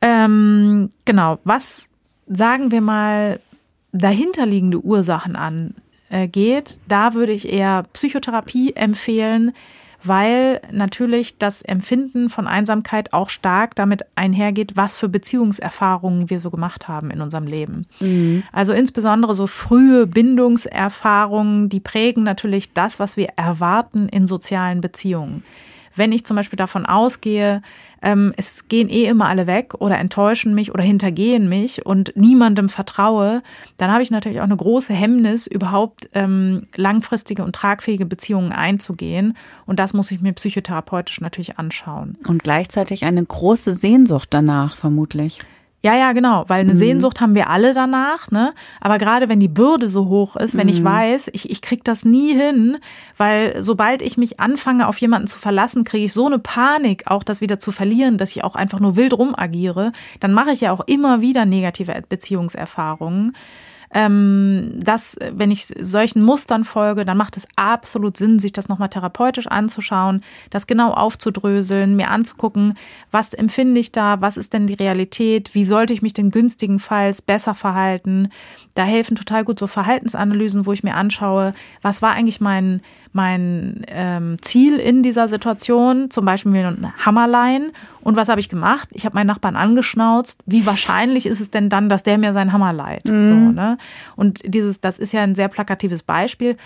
[0.00, 1.84] Ähm, genau, was
[2.26, 3.40] sagen wir mal
[3.92, 9.52] dahinterliegende Ursachen angeht, da würde ich eher Psychotherapie empfehlen,
[10.02, 16.50] weil natürlich das Empfinden von Einsamkeit auch stark damit einhergeht, was für Beziehungserfahrungen wir so
[16.50, 17.82] gemacht haben in unserem Leben.
[18.00, 18.42] Mhm.
[18.52, 25.42] Also insbesondere so frühe Bindungserfahrungen, die prägen natürlich das, was wir erwarten in sozialen Beziehungen.
[25.96, 27.62] Wenn ich zum Beispiel davon ausgehe,
[28.02, 32.68] ähm, es gehen eh immer alle weg oder enttäuschen mich oder hintergehen mich und niemandem
[32.68, 33.42] vertraue,
[33.76, 39.36] dann habe ich natürlich auch eine große Hemmnis, überhaupt ähm, langfristige und tragfähige Beziehungen einzugehen.
[39.66, 42.16] Und das muss ich mir psychotherapeutisch natürlich anschauen.
[42.26, 45.40] Und gleichzeitig eine große Sehnsucht danach, vermutlich.
[45.82, 46.78] Ja, ja, genau, weil eine mhm.
[46.78, 48.52] Sehnsucht haben wir alle danach, ne?
[48.82, 50.74] Aber gerade wenn die Bürde so hoch ist, wenn mhm.
[50.74, 52.76] ich weiß, ich, ich krieg das nie hin,
[53.16, 57.22] weil sobald ich mich anfange, auf jemanden zu verlassen, kriege ich so eine Panik, auch
[57.22, 60.60] das wieder zu verlieren, dass ich auch einfach nur wild rum agiere, dann mache ich
[60.60, 63.34] ja auch immer wieder negative Beziehungserfahrungen
[63.92, 68.88] ähm, dass, wenn ich solchen Mustern folge, dann macht es absolut Sinn, sich das nochmal
[68.88, 72.74] therapeutisch anzuschauen, das genau aufzudröseln, mir anzugucken,
[73.10, 77.20] was empfinde ich da, was ist denn die Realität, wie sollte ich mich denn günstigenfalls
[77.20, 78.28] besser verhalten.
[78.74, 82.82] Da helfen total gut so Verhaltensanalysen, wo ich mir anschaue, was war eigentlich mein
[83.12, 87.72] mein ähm, Ziel in dieser Situation, zum Beispiel mir ein Hammerlein.
[88.02, 88.88] Und was habe ich gemacht?
[88.92, 90.40] Ich habe meinen Nachbarn angeschnauzt.
[90.46, 93.06] Wie wahrscheinlich ist es denn dann, dass der mir seinen Hammer leiht?
[93.06, 93.28] Mhm.
[93.28, 93.78] So, ne?
[94.16, 96.56] Und dieses, das ist ja ein sehr plakatives Beispiel.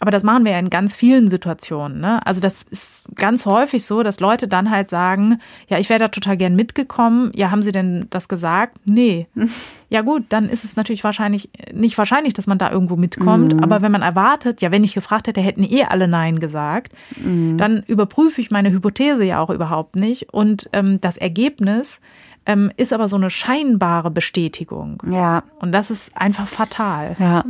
[0.00, 2.00] Aber das machen wir ja in ganz vielen Situationen.
[2.00, 2.24] Ne?
[2.26, 6.08] Also das ist ganz häufig so, dass Leute dann halt sagen, ja, ich wäre da
[6.08, 7.32] total gern mitgekommen.
[7.34, 8.78] Ja, haben Sie denn das gesagt?
[8.84, 9.26] Nee.
[9.90, 13.54] Ja gut, dann ist es natürlich wahrscheinlich nicht wahrscheinlich, dass man da irgendwo mitkommt.
[13.54, 13.64] Mhm.
[13.64, 17.56] Aber wenn man erwartet, ja, wenn ich gefragt hätte, hätten eh alle Nein gesagt, mhm.
[17.56, 20.30] dann überprüfe ich meine Hypothese ja auch überhaupt nicht.
[20.30, 22.02] Und ähm, das Ergebnis
[22.44, 25.02] ähm, ist aber so eine scheinbare Bestätigung.
[25.10, 25.42] Ja.
[25.58, 27.16] Und das ist einfach fatal.
[27.18, 27.44] Ja.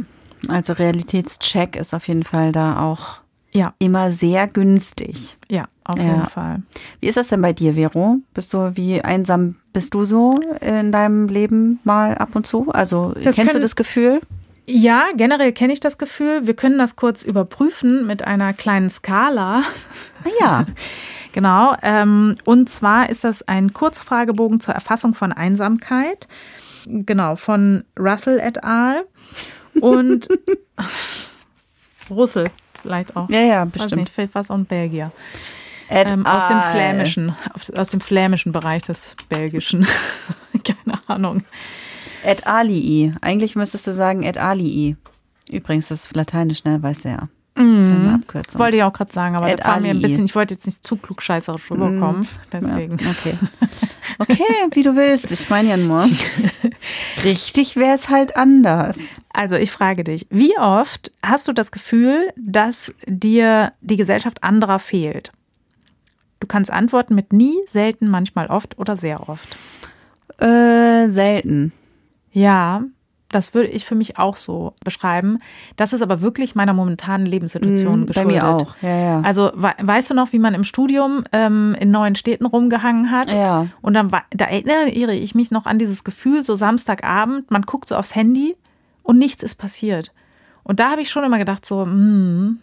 [0.46, 3.20] Also Realitätscheck ist auf jeden Fall da auch
[3.50, 3.74] ja.
[3.78, 5.36] immer sehr günstig.
[5.48, 6.62] Ja, auf jeden Fall.
[7.00, 8.18] Wie ist das denn bei dir, Vero?
[8.34, 12.70] Bist du, wie einsam bist du so in deinem Leben mal ab und zu?
[12.70, 14.20] Also das kennst du das Gefühl?
[14.66, 16.46] Ja, generell kenne ich das Gefühl.
[16.46, 19.62] Wir können das kurz überprüfen mit einer kleinen Skala.
[20.24, 20.66] Ah, ja.
[21.32, 21.74] genau.
[21.82, 26.28] Ähm, und zwar ist das ein Kurzfragebogen zur Erfassung von Einsamkeit.
[26.84, 29.06] Genau, von Russell et al
[29.80, 30.28] und
[32.10, 32.50] Russel
[32.82, 33.28] vielleicht auch.
[33.28, 33.92] Ja, ja, bestimmt.
[33.92, 35.12] Weiß nicht, vielleicht war es auch ein Belgier.
[35.90, 37.34] Ähm, aus dem flämischen,
[37.74, 39.86] aus dem flämischen Bereich des Belgischen.
[40.64, 41.44] Keine Ahnung.
[42.24, 43.14] Et alii.
[43.22, 44.96] Eigentlich müsstest du sagen et alii.
[45.50, 46.82] Übrigens, das ist lateinisch, ne?
[46.82, 47.28] Weißt du ja.
[47.58, 48.14] Das ist eine mhm.
[48.14, 48.60] Abkürzung.
[48.60, 50.86] Wollte ich auch gerade sagen, aber das war mir ein bisschen, ich wollte jetzt nicht
[50.86, 52.22] zu klugscheißerisch rüberkommen.
[52.22, 52.98] Mm, deswegen.
[52.98, 53.34] Ja, okay.
[54.18, 55.32] Okay, wie du willst.
[55.32, 56.08] Ich meine ja nur.
[57.24, 58.98] Richtig wäre es halt anders.
[59.32, 64.78] Also ich frage dich, wie oft hast du das Gefühl, dass dir die Gesellschaft anderer
[64.78, 65.32] fehlt?
[66.38, 69.56] Du kannst antworten mit nie, selten, manchmal oft oder sehr oft.
[70.38, 71.72] Äh, selten.
[72.30, 72.84] Ja,
[73.30, 75.36] Das würde ich für mich auch so beschreiben.
[75.76, 78.32] Das ist aber wirklich meiner momentanen Lebenssituation bei geschuldet.
[78.32, 79.20] mir auch, ja, ja.
[79.20, 83.30] Also we weißt du noch, wie man im Studium ähm, in neuen Städten rumgehangen hat?
[83.30, 83.66] Ja.
[83.82, 87.96] Und dann da erinnere ich mich noch an dieses Gefühl, so Samstagabend, man guckt so
[87.96, 88.56] aufs Handy
[89.02, 90.12] und nichts ist passiert.
[90.64, 92.58] Und da habe ich schon immer gedacht, so, hm,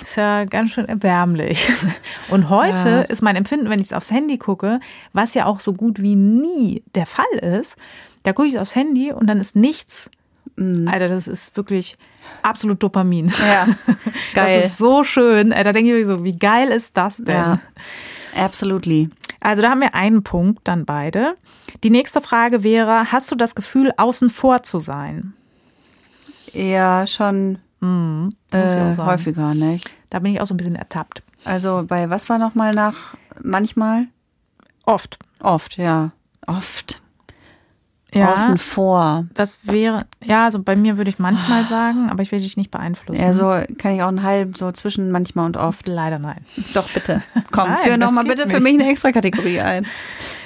[0.00, 1.68] ist ja ganz schön erbärmlich.
[2.30, 3.00] Und heute Ja.
[3.02, 4.80] ist mein Empfinden, wenn ich aufs Handy gucke,
[5.12, 7.76] was ja auch so gut wie nie der Fall ist,
[8.22, 10.10] da gucke ich aufs Handy und dann ist nichts.
[10.56, 11.96] Alter, das ist wirklich
[12.42, 13.26] absolut Dopamin.
[13.26, 13.32] Mhm.
[13.46, 13.66] Ja,
[14.34, 14.60] geil.
[14.60, 15.50] Das ist so schön.
[15.50, 17.34] Da denke ich mir so, wie geil ist das denn?
[17.34, 17.60] Ja,
[18.36, 19.08] absolutely.
[19.40, 21.34] Also da haben wir einen Punkt, dann beide.
[21.82, 25.32] Die nächste Frage wäre, hast du das Gefühl, außen vor zu sein?
[26.52, 27.58] Ja, schon
[28.52, 29.90] auch äh, häufiger, nicht?
[30.10, 31.22] Da bin ich auch so ein bisschen ertappt.
[31.44, 34.06] Also bei was war noch mal nach manchmal?
[34.84, 35.18] Oft.
[35.40, 36.12] Oft, ja.
[36.46, 37.02] Oft.
[38.14, 39.24] Ja, Außen vor.
[39.32, 42.70] das wäre, ja, also bei mir würde ich manchmal sagen, aber ich will dich nicht
[42.70, 43.20] beeinflussen.
[43.22, 45.88] Ja, so kann ich auch einen halben, so zwischen manchmal und oft.
[45.88, 46.44] Leider nein.
[46.74, 47.22] Doch, bitte.
[47.52, 48.62] Komm, Nein, führ noch das mal geht bitte für nicht.
[48.74, 49.86] mich eine extra Kategorie ein.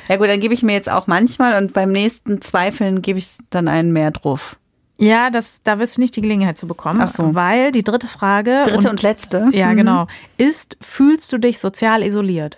[0.09, 3.37] Ja gut, dann gebe ich mir jetzt auch manchmal und beim nächsten Zweifeln gebe ich
[3.51, 4.57] dann einen mehr drauf.
[4.99, 7.35] Ja, das, da wirst du nicht die Gelegenheit zu bekommen, Ach so.
[7.35, 8.63] weil die dritte Frage.
[8.65, 9.49] Dritte und, letzte.
[9.53, 9.77] Ja, Mhm.
[9.77, 10.07] genau.
[10.39, 12.57] Ist, fühlst du dich sozial isoliert?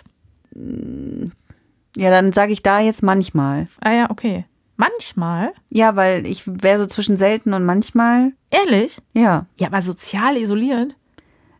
[1.95, 3.67] Ja, dann sage ich da jetzt manchmal.
[3.81, 4.45] Ah ja, okay.
[4.79, 5.51] Manchmal?
[5.69, 8.31] Ja, weil ich wäre so zwischen selten und manchmal.
[8.49, 8.97] Ehrlich?
[9.13, 9.45] Ja.
[9.59, 10.95] Ja, aber sozial isoliert?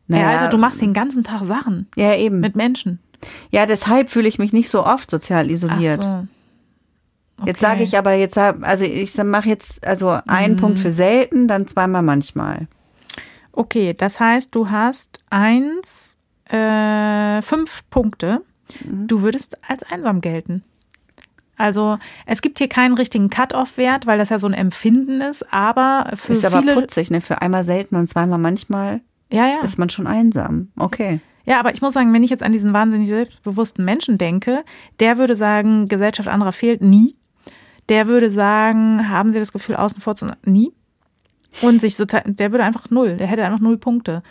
[0.08, 2.40] Naja, Ey, Alter, du machst den ganzen Tag Sachen Ja, eben.
[2.40, 3.00] mit Menschen.
[3.52, 6.00] Ja, deshalb fühle ich mich nicht so oft sozial isoliert.
[6.02, 6.22] Ach
[7.40, 7.46] so.
[7.46, 7.66] Jetzt Okay.
[7.72, 10.22] sage ich aber jetzt, also ich mache jetzt also Mhm.
[10.28, 12.68] einen Punkt für selten, dann zweimal manchmal.
[13.52, 16.18] Okay, das heißt, du hast eins,
[16.50, 18.44] äh, fünf Punkte.
[18.86, 19.08] Mhm.
[19.08, 20.64] Du würdest als einsam gelten.
[21.60, 26.12] Also es gibt hier keinen richtigen Cut-off-Wert, weil das ja so ein Empfinden ist, aber
[26.16, 26.74] für Ist aber viele.
[26.74, 27.20] putzig, ne?
[27.20, 29.62] Für einmal selten und zweimal manchmal ja, ja.
[29.62, 30.70] ist man schon einsam.
[30.78, 31.20] Okay.
[31.46, 34.64] Ja, aber ich muss sagen, wenn ich jetzt an diesen wahnsinnig selbstbewussten Menschen denke,
[35.00, 37.16] der würde sagen, Gesellschaft anderer fehlt nie.
[37.90, 40.72] Der würde sagen, haben Sie das Gefühl, außen vor zu nie?
[41.62, 44.22] Und sich so, der würde einfach null, der hätte einfach null Punkte.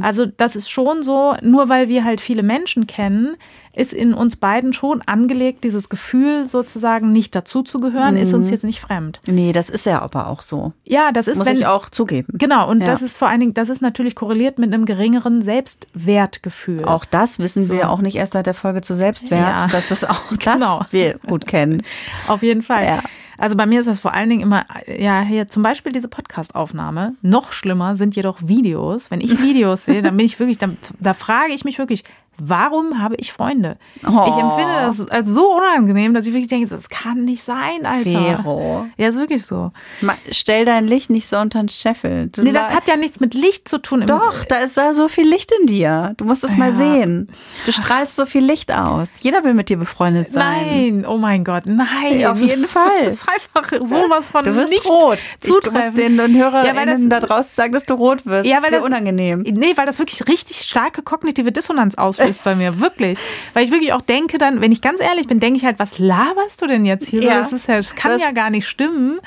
[0.00, 3.36] Also das ist schon so, nur weil wir halt viele Menschen kennen,
[3.74, 8.80] ist in uns beiden schon angelegt, dieses Gefühl sozusagen nicht dazuzugehören, ist uns jetzt nicht
[8.80, 9.20] fremd.
[9.26, 10.72] Nee, das ist ja aber auch so.
[10.84, 12.32] Ja, das ist, Muss wenn, ich auch zugeben.
[12.38, 12.86] Genau, und Ja.
[12.86, 16.84] das ist vor allen Dingen, das ist natürlich korreliert mit einem geringeren Selbstwertgefühl.
[16.84, 19.66] Auch das wissen wir auch nicht erst seit der Folge zu Selbstwert, Ja.
[19.68, 20.80] dass das auch das Genau.
[20.90, 21.82] wir gut kennen.
[22.28, 22.84] Auf jeden Fall.
[22.84, 23.02] Ja.
[23.38, 27.14] Also bei mir ist das vor allen Dingen immer, ja, hier zum Beispiel diese Podcast-Aufnahme.
[27.22, 29.10] Noch schlimmer sind jedoch Videos.
[29.10, 32.04] Wenn ich Videos sehe, dann bin ich wirklich, dann, da frage ich mich wirklich,
[32.40, 33.76] warum habe ich Freunde?
[34.06, 34.24] Oh.
[34.28, 38.08] Ich empfinde das als so unangenehm, dass ich wirklich denke, das kann nicht sein, Alter.
[38.10, 38.86] Vero.
[38.96, 39.72] Ja, ist wirklich so.
[40.00, 42.28] Ma- Stell dein Licht nicht so unter den Scheffel.
[42.28, 44.04] Du Nee, das hat ja nichts mit Licht zu tun.
[44.06, 46.14] Doch, da ist da so viel Licht in dir.
[46.16, 46.74] Du musst es mal Ja.
[46.76, 47.28] sehen.
[47.66, 49.08] Du strahlst so viel Licht aus.
[49.20, 50.66] Jeder will mit dir befreundet sein.
[50.66, 52.18] Nein, oh mein Gott, nein.
[52.20, 52.88] Ja, auf jeden Fall.
[53.00, 55.18] Das ist einfach sowas von Du wirst nicht rot.
[55.18, 55.84] Ich, du zutreffend.
[55.84, 58.46] musst den, Ja, HörerInnen das- da draußen sagen, dass du rot wirst.
[58.46, 59.40] Ja, weil Sehr das unangenehm.
[59.40, 63.18] Nee, weil das wirklich richtig starke kognitive Dissonanz auslöst bei mir, wirklich.
[63.54, 65.98] Weil ich wirklich auch denke dann, wenn ich ganz ehrlich bin, denke ich halt, was
[65.98, 67.22] laberst du denn jetzt hier?
[67.22, 67.38] So, Ja.
[67.40, 69.18] Das ist ja, das kann Das- ja gar nicht stimmen.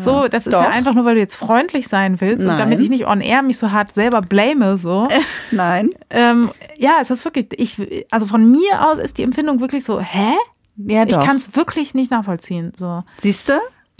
[0.00, 0.62] So, das ist Doch.
[0.62, 2.58] ja einfach nur, weil du jetzt freundlich sein willst und Nein.
[2.58, 5.08] damit ich nicht on air mich so hart selber blame, so.
[5.50, 5.90] Nein.
[6.10, 10.00] ähm, ja, es ist wirklich, ich, also von mir aus ist die Empfindung wirklich so,
[10.00, 10.34] hä?
[10.76, 11.24] Ja, Ich doch.
[11.24, 13.02] kann es wirklich nicht nachvollziehen, so.
[13.18, 13.54] Siehst du?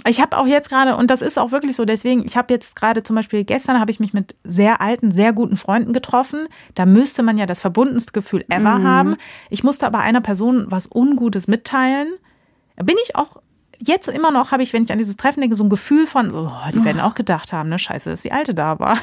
[0.07, 2.77] Ich habe auch jetzt gerade, und das ist auch wirklich so, deswegen, ich habe jetzt
[2.77, 6.49] gerade zum Beispiel gestern habe ich mich mit sehr alten, sehr guten Freunden getroffen.
[6.75, 9.17] Da müsste man ja das verbundenste Gefühl ever haben.
[9.51, 12.09] Ich musste aber einer Person was Ungutes mitteilen.
[12.77, 13.43] Da bin ich auch
[13.79, 16.35] jetzt immer noch, habe ich, wenn ich an dieses Treffen denke, so ein Gefühl von,
[16.35, 18.99] oh, die werden auch gedacht haben, ne, scheiße, dass die Alte da war.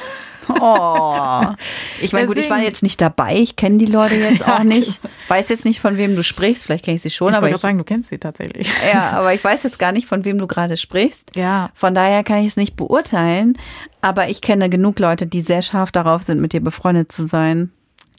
[0.47, 1.55] Oh.
[2.01, 3.35] Ich meine, gut, ich war jetzt nicht dabei.
[3.35, 4.99] Ich kenne die Leute jetzt Ja, auch nicht.
[5.27, 6.65] Weiß jetzt nicht, von wem du sprichst.
[6.65, 8.69] Vielleicht kenne ich sie schon, ich aber ich, sagen, du kennst sie tatsächlich.
[8.93, 11.35] ja, aber ich weiß jetzt gar nicht, von wem du gerade sprichst.
[11.35, 11.71] Ja.
[11.73, 13.57] Von daher kann ich es nicht beurteilen.
[14.01, 17.71] Aber ich kenne genug Leute, die sehr scharf darauf sind, mit dir befreundet zu sein.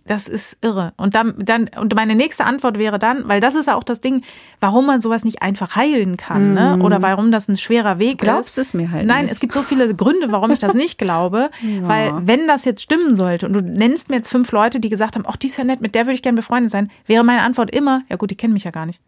[0.06, 0.92] Das ist irre.
[0.96, 4.00] Und dann, dann, und meine nächste Antwort wäre dann, weil das ist ja auch das
[4.00, 4.22] Ding,
[4.60, 6.78] warum man sowas nicht einfach heilen kann, ne?
[6.82, 8.26] Oder warum das ein schwerer Weg Mhm.
[8.26, 8.68] Glaubst ist.
[8.68, 9.32] es mir halt Nein, nicht.
[9.32, 11.50] es gibt so viele Gründe, warum ich das nicht glaube.
[11.82, 15.16] Weil, wenn das jetzt stimmen sollte und du nennst mir jetzt fünf Leute, die gesagt
[15.16, 17.42] haben, ach, die ist ja nett, mit der würde ich gerne befreundet sein, wäre meine
[17.42, 19.00] Antwort immer, ja gut, die kennen mich ja gar nicht.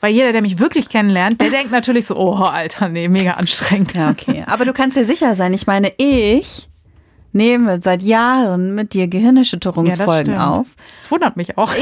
[0.00, 3.92] Weil jeder, der mich wirklich kennenlernt, der denkt natürlich so, oh, Alter, nee, mega anstrengend.
[3.92, 4.44] Ja, okay.
[4.46, 5.52] Aber du kannst dir sicher sein.
[5.52, 6.69] Ich meine, ich
[7.32, 10.46] nehme seit Jahren mit dir Gehirnerschütterungsfolgen stimmt.
[10.46, 10.66] auf.
[10.98, 11.72] Das wundert mich auch.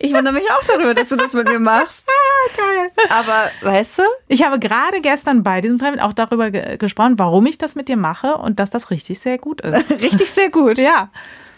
[0.00, 2.06] Ich wundere mich auch darüber, dass du das mit mir machst.
[2.56, 2.90] Geil.
[3.10, 4.02] Aber weißt du?
[4.28, 7.88] Ich habe gerade gestern bei diesem Treffen auch darüber ge gesprochen, warum ich das mit
[7.88, 9.90] dir mache und dass das richtig sehr gut ist.
[10.02, 10.78] richtig sehr gut.
[10.78, 11.10] Ja.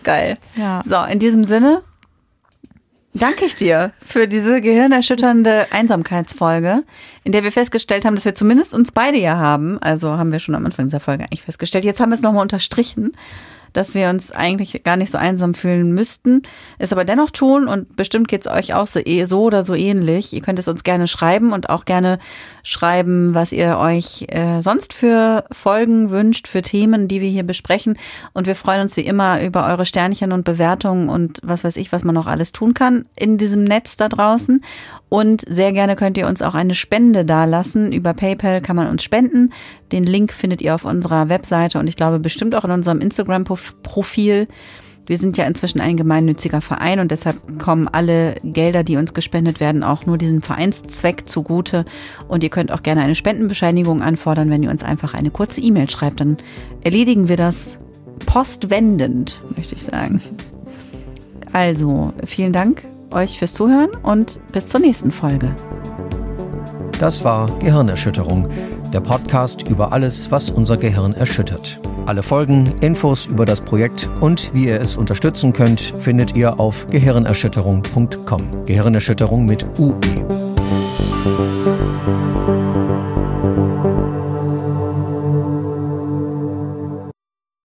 [0.04, 0.38] Geil.
[0.56, 0.82] Ja.
[0.86, 1.82] So, in diesem Sinne
[3.14, 6.84] danke ich dir für diese gehirnerschütternde Einsamkeitsfolge,
[7.24, 9.78] in der wir festgestellt haben, dass wir zumindest uns beide ja haben.
[9.82, 11.84] Also haben wir schon am Anfang dieser Folge eigentlich festgestellt.
[11.84, 13.12] Jetzt haben wir es nochmal unterstrichen
[13.72, 16.42] dass wir uns eigentlich gar nicht so einsam fühlen müssten,
[16.78, 19.74] es aber dennoch tun und bestimmt geht es euch auch so, eh, so oder so
[19.74, 20.32] ähnlich.
[20.32, 22.18] Ihr könnt es uns gerne schreiben und auch gerne
[22.62, 27.98] schreiben, was ihr euch äh, sonst für Folgen wünscht, für Themen, die wir hier besprechen.
[28.32, 31.92] Und wir freuen uns wie immer über eure Sternchen und Bewertungen und was weiß ich,
[31.92, 34.62] was man noch alles tun kann in diesem Netz da draußen.
[35.10, 37.92] Und sehr gerne könnt ihr uns auch eine Spende dalassen.
[37.92, 39.52] Über PayPal kann man uns spenden.
[39.92, 44.46] Den Link findet ihr auf unserer Webseite und ich glaube bestimmt auch in unserem Instagram-Profil.
[45.06, 49.58] Wir sind ja inzwischen ein gemeinnütziger Verein und deshalb kommen alle Gelder, die uns gespendet
[49.58, 51.84] werden, auch nur diesem Vereinszweck zugute.
[52.28, 55.90] Und ihr könnt auch gerne eine Spendenbescheinigung anfordern, wenn ihr uns einfach eine kurze E-Mail
[55.90, 56.20] schreibt.
[56.20, 56.36] Dann
[56.84, 57.78] erledigen wir das
[58.26, 60.22] postwendend, möchte ich sagen.
[61.52, 65.54] Also, vielen Dank euch fürs Zuhören und bis zur nächsten Folge.
[66.98, 68.48] Das war Gehirnerschütterung,
[68.92, 71.80] der Podcast über alles, was unser Gehirn erschüttert.
[72.06, 76.86] Alle Folgen, Infos über das Projekt und wie ihr es unterstützen könnt, findet ihr auf
[76.88, 78.64] gehirnerschütterung.com.
[78.66, 79.94] Gehirnerschütterung mit UE.